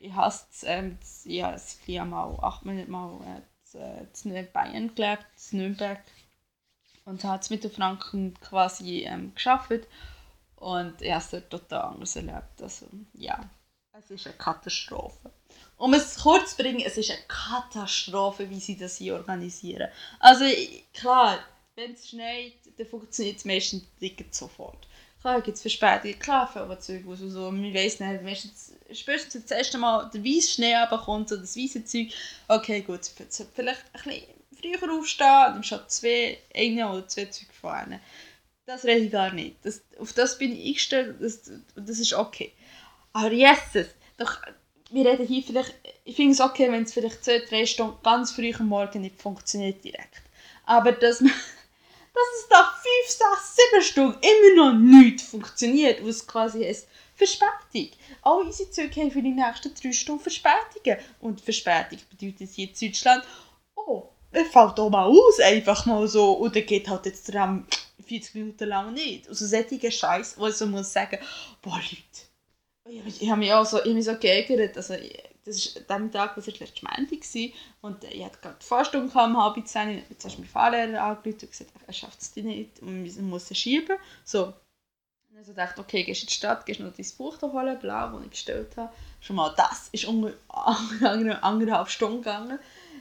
Ich 0.02 0.12
habe 0.12 0.30
es, 0.30 0.64
ähm, 0.66 0.98
ich 1.26 1.44
habe 1.44 2.10
mal 2.10 2.36
acht 2.42 2.66
Monate 2.66 2.90
mal 2.90 3.44
äh, 3.76 4.06
in 4.24 4.52
Bayern 4.52 4.94
gelebt, 4.96 5.26
in 5.52 5.60
Nürnberg. 5.60 6.00
Und 7.06 7.24
habe 7.24 7.44
in 7.44 7.56
Mittelfranken 7.56 8.40
quasi 8.40 9.04
ähm, 9.04 9.34
geschafft. 9.34 9.88
Und 10.56 11.02
ich 11.02 11.12
habe 11.12 11.24
es 11.24 11.30
dort 11.30 11.50
total 11.50 11.94
anders 11.94 12.16
erlebt. 12.16 12.62
Also, 12.62 12.86
ja, 13.14 13.50
es 13.98 14.12
ist 14.12 14.28
eine 14.28 14.36
Katastrophe. 14.36 15.32
Um 15.78 15.94
es 15.94 16.20
kurz 16.20 16.56
zu 16.56 16.64
bringen, 16.64 16.82
es 16.86 16.98
ist 16.98 17.10
eine 17.10 17.20
Katastrophe, 17.28 18.50
wie 18.50 18.60
sie 18.60 18.78
das 18.78 18.98
hier 18.98 19.16
organisieren. 19.16 19.90
Also 20.20 20.46
klar, 20.94 21.40
wenn 21.76 21.94
es 21.94 22.10
schneit, 22.10 22.54
dann 22.78 22.88
funktioniert 22.88 23.38
es 23.38 23.46
meistens 23.46 23.84
sofort. 24.32 24.88
Klar 25.22 25.42
gibt 25.42 25.56
es 25.56 25.62
Verspätungen, 25.62 26.20
klar 26.20 26.48
fällt 26.48 26.84
Zeug 26.84 27.06
aus 27.08 27.22
und 27.22 27.32
so. 27.32 27.52
Man 27.52 27.74
weiss 27.74 28.00
nicht, 28.00 28.24
meistens, 28.24 28.74
spätestens 28.94 29.46
das 29.46 29.58
erste 29.58 29.78
Mal 29.78 30.10
der 30.14 30.24
weiße 30.24 30.52
Schnee 30.54 30.76
runterkommt, 30.76 31.30
so 31.30 31.38
das 31.38 31.56
weiße 31.56 31.86
Zeug. 31.86 32.10
Okay, 32.48 32.82
gut, 32.82 33.02
vielleicht 33.06 33.84
ein 33.94 34.04
bisschen 34.52 34.80
früher 34.80 34.94
aufstehen, 34.94 35.28
dann 35.28 35.64
schon 35.64 35.82
zwei, 35.88 36.38
eine 36.56 36.90
oder 36.90 37.08
zwei 37.08 37.26
Züge 37.26 37.54
fahren. 37.54 38.00
Das 38.66 38.84
rede 38.84 39.06
ich 39.06 39.12
gar 39.12 39.34
nicht. 39.34 39.58
Das, 39.64 39.82
auf 40.00 40.14
das 40.14 40.38
bin 40.38 40.52
ich 40.52 40.68
eingestellt, 40.68 41.16
das, 41.20 41.52
das 41.76 42.00
ist 42.00 42.14
okay. 42.14 42.54
Aber 43.14 43.32
Jesus, 43.32 43.88
doch 44.18 44.38
wir 44.92 45.06
reden 45.06 45.28
hier 45.28 45.44
vielleicht, 45.44 45.74
ich 46.04 46.16
finde 46.16 46.34
es 46.34 46.42
okay, 46.42 46.72
wenn 46.72 46.84
es 46.84 46.94
vielleicht 46.94 47.24
zwei, 47.24 47.40
drei 47.40 47.66
Stunden 47.66 47.98
ganz 48.04 48.32
früh 48.32 48.54
am 48.58 48.68
Morgen 48.68 49.02
nicht 49.02 49.22
funktioniert 49.22 49.84
direkt. 49.84 50.22
Aber 50.66 50.92
dass, 50.92 51.22
man, 51.22 51.32
dass 52.14 52.42
es 52.42 52.48
da 52.50 52.74
fünf, 52.82 53.08
sechs, 53.08 53.56
sieben 53.56 53.84
Stunden 53.84 54.20
immer 54.22 54.72
noch 54.72 54.80
nicht 54.80 55.22
funktioniert, 55.22 56.06
was 56.06 56.26
quasi 56.26 56.64
ist 56.64 56.88
Verspätung. 57.20 57.92
Alle 58.22 58.46
unsere 58.46 58.72
Züge 58.72 59.02
haben 59.02 59.12
für 59.12 59.22
die 59.22 59.32
nächsten 59.32 59.74
drei 59.76 59.92
Stunden 59.92 60.22
Verspätungen. 60.22 60.98
Und 61.20 61.42
Verspätung 61.42 62.00
bedeutet 62.10 62.50
hier 62.50 62.70
in 62.70 62.74
Deutschland, 62.74 63.24
oh, 63.76 64.10
er 64.32 64.46
fällt 64.46 64.80
auch 64.80 64.90
mal 64.90 65.06
aus, 65.06 65.40
einfach 65.40 65.86
mal 65.86 66.08
so, 66.08 66.34
und 66.34 66.56
dann 66.56 66.66
geht 66.66 66.88
halt 66.88 67.06
jetzt 67.06 67.34
der 67.34 67.64
40 68.08 68.36
Minuten 68.36 68.68
lang 68.68 68.94
nicht. 68.94 69.28
Also 69.28 69.46
solche 69.46 69.92
Scheiß, 69.92 70.38
wo 70.38 70.48
ich 70.48 70.56
so 70.56 70.66
muss 70.66 70.94
sagen, 70.94 71.20
boah 71.62 71.76
Leute, 71.78 73.08
ich, 73.08 73.22
ich 73.22 73.30
habe 73.30 73.40
mich 73.40 73.54
auch 73.54 73.66
so, 73.66 73.84
ich 73.84 73.94
mich 73.94 74.06
so 74.06 74.16
geärgert. 74.18 74.78
Also, 74.78 74.96
das 75.46 75.76
war 75.88 75.96
an 75.96 76.04
dem 76.04 76.12
Tag, 76.12 76.36
das 76.36 76.48
war 76.48 76.54
letzte 76.60 76.86
Montag. 76.86 77.54
Und 77.82 78.04
ich 78.04 78.24
hatte 78.24 78.40
gerade 78.42 78.56
die 78.62 78.66
Fahrstunde 78.66 79.12
um 79.14 79.44
halb 79.44 79.68
zehn. 79.68 80.04
Jetzt 80.10 80.26
hast 80.26 80.36
du 80.36 80.42
meinen 80.42 80.50
Fahrlehrer 80.50 81.02
angerufen 81.02 81.40
und 81.42 81.52
gesagt, 81.52 81.72
er 81.86 81.94
schafft 81.94 82.22
es 82.22 82.36
nicht 82.36 82.82
und 82.82 83.04
wir 83.04 83.22
müssen 83.22 83.56
schieben. 83.56 83.98
So. 84.24 84.54
Dann 85.40 85.46
so 85.46 85.54
dachte 85.54 85.80
okay, 85.80 86.04
gehst 86.04 86.24
in 86.24 86.28
die 86.28 86.34
Stadt, 86.34 86.66
gehst 86.66 86.82
noch 86.82 86.92
dein 86.94 87.06
Buch 87.18 87.42
holen, 87.42 87.80
blau, 87.80 88.12
das 88.12 88.24
ich 88.24 88.30
bestellt 88.30 88.76
habe. 88.76 88.92
Schon 89.22 89.38
mal 89.38 89.54
das 89.56 89.88
ist 89.94 90.04
unter 90.04 90.34
anderthalb 91.42 91.88
Stunden 91.88 92.18
gegangen. 92.18 92.60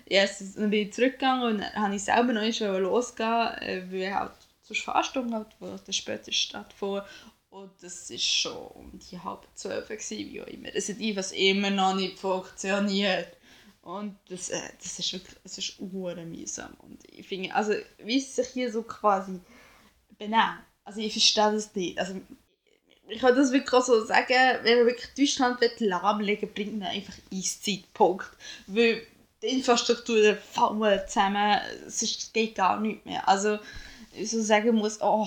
Yes, 0.09 0.55
dann 0.55 0.71
bin 0.71 0.87
ich 0.87 0.93
zurückgegangen 0.93 1.55
und 1.55 1.59
dann 1.59 1.75
habe 1.75 1.97
ich 1.97 2.05
selber 2.05 2.33
noch 2.33 2.43
nicht 2.43 2.61
losgehen, 2.61 3.55
äh, 3.59 3.83
weil 3.91 4.03
ich 4.03 4.13
halt 4.13 4.31
zur 4.63 4.77
Fahrstunde, 4.77 5.35
halt, 5.35 5.49
wo 5.59 5.67
dann 5.67 5.93
später 5.93 6.31
stattfand. 6.31 7.03
Und 7.51 7.73
das 7.81 8.09
war 8.09 8.19
schon 8.19 8.67
um 8.69 9.01
die 9.01 9.19
halb 9.19 9.45
zwölf, 9.55 9.89
wie 9.89 10.41
auch 10.41 10.47
immer. 10.47 10.73
Es 10.73 10.89
hat 10.89 11.01
etwas 11.01 11.33
immer 11.33 11.71
noch 11.71 11.97
nicht 11.97 12.21
funktioniert. 12.21 13.37
Und 13.83 14.17
das, 14.29 14.51
äh, 14.51 14.61
das 14.81 14.97
ist 14.97 15.13
wirklich, 15.13 15.37
es 15.43 15.59
ist 15.59 15.81
mühsam. 15.81 16.73
Und 16.79 17.03
ich 17.11 17.27
finde, 17.27 17.53
also 17.53 17.73
wie 18.05 18.21
sie 18.21 18.31
sich 18.31 18.49
hier 18.51 18.71
so 18.71 18.85
quasi 18.85 19.41
benehmen, 20.17 20.68
also 20.89 21.01
ich 21.01 21.13
verstehe 21.13 21.53
das 21.53 21.75
nicht. 21.75 21.99
Also 21.99 22.15
ich 23.09 23.21
kann 23.21 23.37
das 23.37 23.53
wirklich 23.53 23.85
so 23.85 24.05
sagen, 24.05 24.35
wenn 24.63 24.79
man 24.79 24.87
wirklich 24.87 25.15
Deutschland 25.15 25.61
lahmlegen 25.81 26.43
will, 26.43 26.49
bringt 26.55 26.79
man 26.79 26.89
einfach 26.89 27.15
Eiszeit, 27.33 27.85
Weil 28.67 29.03
die 29.43 29.47
Infrastruktur 29.47 30.35
fällt 30.37 31.11
zusammen, 31.11 31.61
es 31.87 32.31
geht 32.33 32.55
gar 32.55 32.81
nicht 32.81 33.05
mehr. 33.05 33.27
Also 33.29 33.59
ich 34.15 34.31
so 34.31 34.41
sagen 34.41 34.75
muss, 34.77 34.99
oh, 35.03 35.27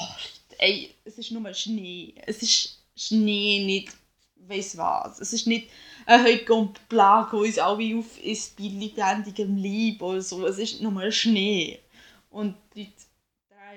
ey, 0.57 0.95
es 1.05 1.19
ist 1.19 1.31
nur 1.31 1.53
Schnee. 1.53 2.15
Es 2.25 2.41
ist 2.41 2.79
Schnee, 2.95 3.63
nicht 3.63 3.93
weiss 4.47 4.75
was. 4.77 5.19
Es 5.19 5.31
ist 5.31 5.45
nicht 5.45 5.69
ein 6.07 6.23
Heuke 6.23 6.55
und 6.55 6.89
Plage, 6.89 7.37
wo 7.37 7.41
uns 7.41 7.59
alle 7.59 7.99
auf 7.99 8.19
ist 8.23 8.57
bei 8.57 8.63
lebendigem 8.63 9.57
Leib 9.57 10.01
oder 10.01 10.21
so. 10.23 10.45
Es 10.47 10.57
ist 10.57 10.81
nur 10.81 11.11
Schnee. 11.11 11.79
Und 12.31 12.55
die 12.75 12.91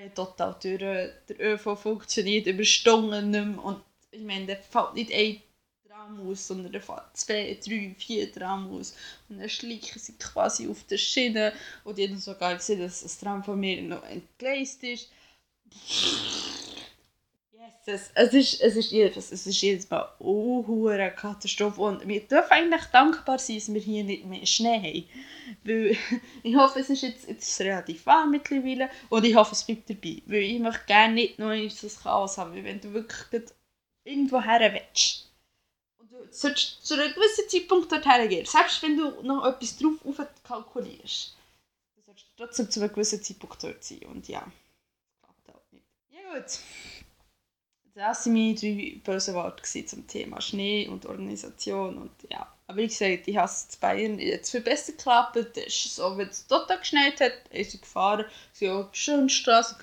drehen 0.09 0.15
total 0.15 0.55
durch. 0.61 1.11
Der 1.29 1.39
ÖV 1.39 1.75
funktioniert 1.75 2.47
über 2.47 2.63
Stunden 2.63 3.31
nicht 3.31 3.45
mehr. 3.45 3.63
Und 3.63 3.81
ich 4.11 4.21
meine, 4.21 4.45
der 4.45 4.57
fällt 4.57 4.93
nicht 4.93 5.13
ein 5.13 5.41
Tram 5.87 6.29
aus, 6.29 6.47
sondern 6.47 6.71
der 6.71 6.81
fällt 6.81 7.03
zwei, 7.13 7.57
drei, 7.63 7.95
vier 7.97 8.31
Tram 8.31 8.71
aus. 8.71 8.95
Und 9.29 9.39
dann 9.39 9.49
schleichen 9.49 9.99
sie 9.99 10.13
quasi 10.13 10.67
auf 10.67 10.83
der 10.83 10.97
Schiene. 10.97 11.53
Und 11.83 11.99
ich 11.99 12.09
habe 12.09 12.19
sogar 12.19 12.55
gesehen, 12.55 12.79
dass 12.79 13.03
das 13.03 13.17
Tram 13.19 13.43
von 13.43 13.59
mir 13.59 13.81
noch 13.81 14.03
entgleist 14.03 14.83
ist. 14.83 15.09
Yes, 17.65 18.11
es, 18.13 18.33
ist, 18.33 18.61
es, 18.61 18.75
ist 18.75 18.91
jedes, 18.91 19.31
es 19.31 19.47
ist 19.47 19.61
jedes 19.61 19.89
Mal 19.89 20.07
eine 20.19 21.11
Katastrophe 21.11 21.81
und 21.81 22.07
wir 22.07 22.21
dürfen 22.21 22.51
eigentlich 22.51 22.85
dankbar 22.85 23.39
sein, 23.39 23.57
dass 23.57 23.73
wir 23.73 23.81
hier 23.81 24.03
nicht 24.03 24.25
mehr 24.25 24.45
Schnee 24.45 24.77
haben. 24.77 25.09
Weil 25.63 25.97
ich 26.43 26.55
hoffe, 26.55 26.79
es 26.79 26.89
ist 26.89 27.01
jetzt, 27.01 27.27
jetzt 27.27 27.47
ist 27.47 27.61
relativ 27.61 28.05
warm 28.05 28.31
mittlerweile 28.31 28.89
und 29.09 29.23
ich 29.23 29.35
hoffe, 29.35 29.53
es 29.53 29.63
bleibt 29.63 29.89
dabei. 29.89 30.21
Weil 30.25 30.43
ich 30.43 30.59
möchte 30.59 30.85
gerne 30.85 31.13
nicht 31.15 31.39
noch 31.39 31.49
ein 31.49 31.71
Chaos 32.03 32.37
haben, 32.37 32.63
wenn 32.63 32.81
du 32.81 32.93
wirklich 32.93 33.43
irgendwo 34.03 34.41
her 34.41 34.71
willst 34.73 35.31
und 35.97 36.11
du 36.11 36.17
sollst 36.29 36.85
zu 36.85 36.93
einem 36.93 37.13
gewissen 37.13 37.49
Zeitpunkt 37.49 37.91
dorthin 37.91 38.29
gehen, 38.29 38.45
selbst 38.45 38.83
wenn 38.83 38.97
du 38.97 39.21
noch 39.23 39.45
etwas 39.45 39.77
drauf 39.77 40.27
kalkulierst, 40.43 41.35
du 41.95 42.13
trotzdem 42.37 42.69
zu 42.69 42.79
einem 42.79 42.89
gewissen 42.89 43.23
Zeitpunkt 43.23 43.63
dort 43.63 43.83
sein 43.83 44.03
und 44.03 44.27
ja, 44.27 44.45
klappt 45.23 45.47
halt 45.47 45.73
nicht. 45.73 45.85
Ja 46.11 46.37
gut. 46.37 46.59
Das 47.95 48.25
waren 48.25 48.33
meine 48.33 48.55
drei 48.55 48.99
bösen 49.05 49.35
Worte 49.35 49.85
zum 49.85 50.05
Thema 50.05 50.41
Schnee 50.41 50.85
und 50.89 51.05
Organisation. 51.05 51.97
Und, 51.97 52.11
ja. 52.29 52.45
Aber 52.67 52.77
wie 52.77 52.87
gesagt, 52.87 53.25
ich 53.25 53.37
habe 53.37 53.49
es 53.49 53.69
in 53.71 53.79
Bayern 53.79 54.19
jetzt 54.19 54.51
viel 54.51 54.59
besser 54.59 54.91
geklappt. 54.91 55.37
Ist 55.37 55.95
so, 55.95 56.17
wenn 56.17 56.27
es 56.27 56.45
total 56.45 56.79
geschneit 56.79 57.21
hat, 57.21 57.31
ist 57.51 57.71
sie 57.71 57.79
gefahren. 57.79 58.25
Sie 58.51 58.69
haben 58.69 58.89
schön 58.91 59.29
Straßen 59.29 59.77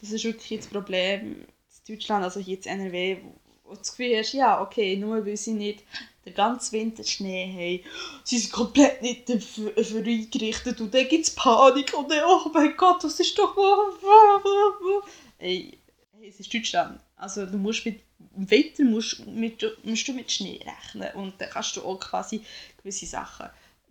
Das 0.00 0.12
ist 0.12 0.22
wirklich 0.22 0.60
das 0.60 0.68
Problem 0.68 1.46
in 1.88 1.94
Deutschland, 1.94 2.22
also 2.22 2.38
hier 2.38 2.58
in 2.58 2.80
NRW, 2.80 3.16
wo, 3.64 3.70
du 3.70 3.78
das 3.78 3.90
Gefühl 3.90 4.18
hast, 4.18 4.34
ja, 4.34 4.60
okay, 4.60 4.96
nur 4.96 5.26
weil 5.26 5.36
sie 5.36 5.54
nicht 5.54 5.82
den 6.24 6.34
ganzen 6.34 6.72
Winter 6.72 7.02
Schnee 7.02 7.82
haben, 7.82 7.90
sie 8.22 8.38
sind 8.38 8.52
komplett 8.52 9.02
nicht 9.02 9.28
dafür 9.28 9.72
eingerichtet 9.76 10.80
und 10.80 10.94
dann 10.94 11.08
gibt 11.08 11.26
es 11.26 11.34
Panik 11.34 11.92
und 11.94 12.10
dann, 12.10 12.24
oh 12.24 12.50
mein 12.52 12.76
Gott, 12.76 13.02
was 13.02 13.18
ist 13.18 13.36
doch... 13.36 13.56
Ey, 15.38 15.78
es 16.22 16.40
ist 16.40 16.52
Deutschland. 16.52 17.00
Also 17.18 17.46
du 17.46 17.58
musst 17.58 17.84
mit 17.84 18.00
im 18.36 18.50
Wetter 18.50 18.84
musst, 18.84 19.26
mit, 19.26 19.62
musst 19.84 20.08
du 20.08 20.12
mit 20.12 20.30
Schnee 20.30 20.60
rechnen 20.64 21.14
und 21.14 21.40
dann 21.40 21.50
kannst 21.50 21.76
du 21.76 21.82
auch 21.82 21.98
quasi 21.98 22.44
gewisse 22.76 23.06
Sachen 23.06 23.50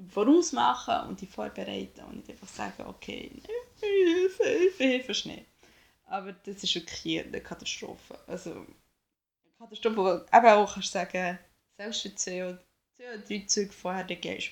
vorausmachen 0.09 1.09
und 1.09 1.21
die 1.21 1.27
vorbereiten 1.27 2.01
und 2.01 2.17
nicht 2.17 2.29
einfach 2.29 2.47
sagen, 2.47 2.83
okay, 2.87 3.31
Hilfe, 3.79 4.45
Hilfe, 4.45 4.83
Hilfe, 4.83 5.13
Schnee. 5.13 5.45
Aber 6.05 6.33
das 6.33 6.63
ist 6.63 6.75
wirklich 6.75 7.25
eine 7.25 7.41
Katastrophe. 7.41 8.17
Also 8.27 8.51
eine 8.51 8.67
Katastrophe, 9.59 9.97
wo 9.97 10.03
du 10.03 10.25
eben 10.33 10.45
auch 10.45 10.73
kannst 10.73 10.91
sagen, 10.91 11.39
selbst 11.77 12.01
für 12.01 12.59
CO2-Züge 12.99 13.73
vorher, 13.73 14.03
gehst 14.03 14.51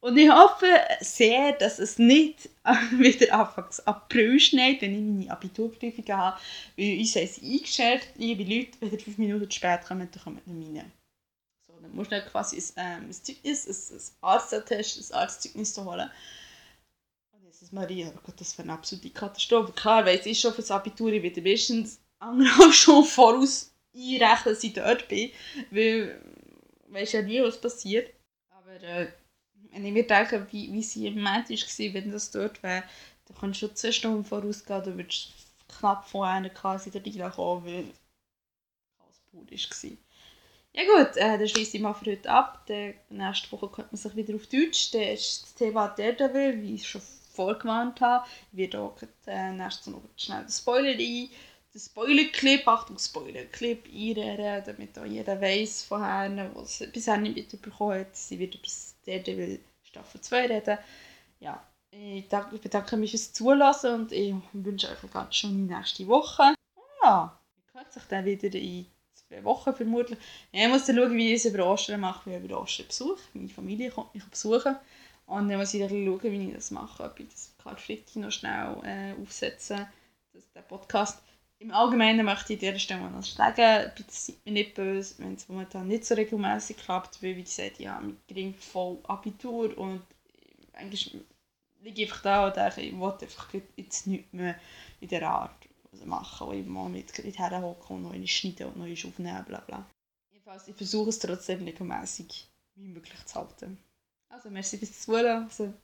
und 0.00 0.16
ich 0.16 0.30
hoffe 0.30 0.66
sehr, 1.00 1.52
dass 1.52 1.80
es 1.80 1.98
nicht 1.98 2.48
wieder 2.92 3.34
Anfang 3.34 3.68
April 3.84 4.38
schneit, 4.38 4.80
wenn 4.80 4.94
ich 4.94 5.00
meine 5.00 5.32
Abiturprüfung 5.32 6.04
habe. 6.08 6.38
Weil 6.76 6.98
uns 6.98 7.16
haben 7.16 7.26
sie 7.26 7.52
eingestellt, 7.52 8.08
liebe 8.16 8.44
Leute, 8.44 8.78
wenn 8.80 8.92
ihr 8.92 9.00
fünf 9.00 9.18
Minuten 9.18 9.50
spät 9.50 9.80
kommt, 9.86 10.14
dann 10.14 10.22
kommt 10.22 10.46
nicht 10.46 10.78
rein. 10.78 10.92
So, 11.66 11.72
dann 11.80 11.94
musst 11.96 12.12
du 12.12 12.22
quasi 12.22 12.56
ein, 12.76 13.02
ähm, 13.02 13.08
ein 13.08 13.12
Zeugnis, 13.12 13.66
ein, 13.66 13.96
ein 13.96 14.02
Arzttest, 14.20 15.12
ein 15.12 15.18
Arztzeugnis 15.18 15.76
holen. 15.78 16.10
Und 17.32 17.44
Jesus 17.44 17.72
Maria, 17.72 18.12
oh 18.14 18.20
Gott, 18.22 18.40
das 18.40 18.56
wäre 18.56 18.68
eine 18.68 18.74
absolute 18.74 19.10
Katastrophe. 19.10 19.72
Klar, 19.72 20.06
weiss 20.06 20.26
ich 20.26 20.38
schon 20.38 20.52
für 20.52 20.62
das 20.62 20.70
Abitur, 20.70 21.12
ich 21.12 21.24
werde 21.24 21.42
mindestens 21.42 21.98
anderthalb 22.20 22.72
schon 22.72 23.04
voraus 23.04 23.72
einrechnen, 23.92 24.54
dass 24.54 24.62
ich 24.62 24.74
dort 24.74 25.08
bin. 25.08 25.32
Weil, 25.72 26.22
weißt 26.86 27.14
ja 27.14 27.22
nie, 27.22 27.42
was 27.42 27.60
passiert. 27.60 28.14
Aber 28.50 28.80
äh, 28.80 29.08
wenn 29.72 29.84
ich 29.84 29.92
mir 29.92 30.06
denke, 30.06 30.46
wie, 30.50 30.72
wie 30.72 30.82
sie 30.82 31.06
im 31.06 31.22
Moment 31.22 31.50
war, 31.50 31.94
wenn 31.94 32.12
das 32.12 32.30
dort 32.30 32.62
wäre, 32.62 32.84
dann 33.26 33.36
kannst 33.38 33.62
du 33.62 33.66
schon 33.66 33.76
zwei 33.76 33.92
Stunden 33.92 34.24
vorausgehen, 34.24 34.82
dann 34.84 34.96
würdest 34.96 35.28
du 35.28 35.74
knapp 35.78 36.08
vor 36.08 36.26
einer 36.26 36.48
da 36.48 36.70
reinkommen, 36.70 37.64
weil 37.64 37.84
alles 38.98 39.20
pur 39.30 39.42
war. 39.42 39.96
Ja 40.74 40.84
gut, 40.84 41.16
äh, 41.16 41.38
dann 41.38 41.48
schließe 41.48 41.76
ich 41.76 41.82
mal 41.82 41.94
für 41.94 42.10
heute 42.12 42.30
ab. 42.30 42.64
Dann, 42.66 42.94
nächste 43.08 43.50
Woche 43.52 43.68
kommt 43.68 43.90
man 43.90 43.96
sich 43.96 44.14
wieder 44.14 44.34
auf 44.34 44.46
Deutsch. 44.46 44.92
Dann 44.92 45.02
ist 45.02 45.42
das 45.42 45.54
Thema 45.54 45.88
Daredevil, 45.88 46.62
wie 46.62 46.74
ich 46.74 46.88
schon 46.88 47.02
vorgewarnt 47.32 48.00
habe. 48.00 48.26
Ich 48.52 48.58
werde 48.58 48.80
auch 48.80 48.96
äh, 49.26 49.52
nächste 49.52 49.92
Woche 49.92 50.08
schnell 50.16 50.42
den 50.42 50.50
Spoiler 50.50 50.92
ein 50.92 51.30
den 51.74 51.80
Spoiler-Clip, 51.80 52.66
Achtung, 52.66 52.98
Spoiler-Clip 52.98 53.84
einreden, 53.86 54.62
damit 54.64 54.98
auch 54.98 55.04
jeder 55.04 55.40
weiß 55.40 55.84
vorher, 55.84 56.50
was 56.54 56.82
bisher 56.92 57.18
nicht 57.18 57.36
mitbekommen 57.36 58.00
hat. 58.00 58.16
Sie 58.16 58.38
wird 58.38 58.54
über 58.54 58.64
das 58.64 58.87
Daredevil 59.08 59.60
Staffel 59.82 60.20
2 60.20 60.46
reden. 60.46 60.78
Ja, 61.40 61.62
ich 61.90 62.28
bedanke 62.28 62.96
mich 62.96 63.10
fürs 63.12 63.32
Zulassen 63.32 63.94
und 63.94 64.12
ich 64.12 64.34
wünsche 64.52 64.88
euch 64.88 65.02
eine 65.02 65.12
ganz 65.12 65.34
schöne 65.34 65.54
nächste 65.54 66.06
Woche. 66.06 66.54
Ja, 67.02 67.40
ihr 67.56 67.80
hört 67.80 67.92
sich 67.92 68.02
dann 68.04 68.24
wieder 68.24 68.54
in 68.54 68.86
zwei 69.14 69.42
Wochen 69.44 69.74
vermutlich. 69.74 70.18
Ich 70.52 70.68
muss 70.68 70.84
dann 70.84 70.96
schauen, 70.96 71.16
wie 71.16 71.32
ich 71.32 71.44
es 71.44 71.52
über 71.52 71.66
Ostern 71.66 72.00
mache, 72.00 72.30
wie 72.30 72.36
ich 72.36 72.44
über 72.44 72.60
Ostern 72.60 72.86
besuche. 72.86 73.20
Meine 73.32 73.48
Familie 73.48 73.90
kommt 73.90 74.14
mich 74.14 74.24
besuchen. 74.24 74.76
Und 75.26 75.48
dann 75.48 75.58
muss 75.58 75.74
ich 75.74 75.80
dann 75.80 75.90
schauen, 75.90 76.22
wie 76.22 76.48
ich 76.48 76.54
das 76.54 76.70
mache. 76.70 77.04
Ob 77.04 77.18
ich 77.18 77.28
das 77.28 77.54
Karfreitag 77.62 78.16
noch 78.16 78.30
schnell 78.30 78.76
äh, 78.84 79.14
aufsetzen, 79.22 79.86
das, 80.32 80.50
den 80.52 80.64
Podcast. 80.64 81.22
Im 81.60 81.72
Allgemeinen 81.72 82.24
möchte 82.24 82.52
ich 82.52 82.60
an 82.60 82.60
dieser 82.60 82.78
Stelle 82.78 83.10
noch 83.10 83.22
sagen, 83.24 83.90
bitte 83.96 84.12
seid 84.12 84.36
mir 84.44 84.52
nicht 84.52 84.74
böse, 84.74 85.16
wenn 85.18 85.34
es 85.34 85.48
momentan 85.48 85.88
nicht 85.88 86.04
so 86.04 86.14
regelmäßig 86.14 86.76
klappt, 86.76 87.20
weil 87.22 87.36
wie 87.36 87.42
gesagt, 87.42 87.80
ich 87.80 87.88
habe 87.88 88.14
mit 88.28 88.56
voll 88.56 88.98
Abitur 89.04 89.76
und 89.76 90.02
eigentlich 90.72 91.16
liege 91.80 92.02
ich 92.02 92.08
einfach 92.08 92.22
da 92.22 92.46
und 92.46 92.56
denke, 92.56 92.80
ich 92.80 92.92
will 92.92 93.10
einfach 93.10 93.54
jetzt 93.76 94.06
nichts 94.06 94.32
mehr 94.32 94.58
in 95.00 95.08
der 95.08 95.28
Art 95.28 95.68
machen, 96.04 96.46
wo 96.46 96.52
ich 96.52 96.64
mal 96.64 96.88
mit 96.88 97.12
herhocken 97.18 97.96
und 97.96 98.02
noch 98.02 98.26
schneiden 98.28 98.68
und 98.68 98.76
noch 98.76 98.86
aufnehmen, 98.86 99.44
bla 99.44 99.60
bla. 99.60 99.84
Jedenfalls, 100.30 100.68
ich 100.68 100.76
versuche 100.76 101.08
es 101.08 101.18
trotzdem 101.18 101.64
regelmäßig 101.64 102.46
wie 102.76 102.88
möglich 102.88 103.24
zu 103.26 103.34
halten. 103.34 103.78
Also, 104.28 104.48
merci 104.50 104.78
fürs 104.78 105.00
Zuhören. 105.00 105.44
Also, 105.44 105.74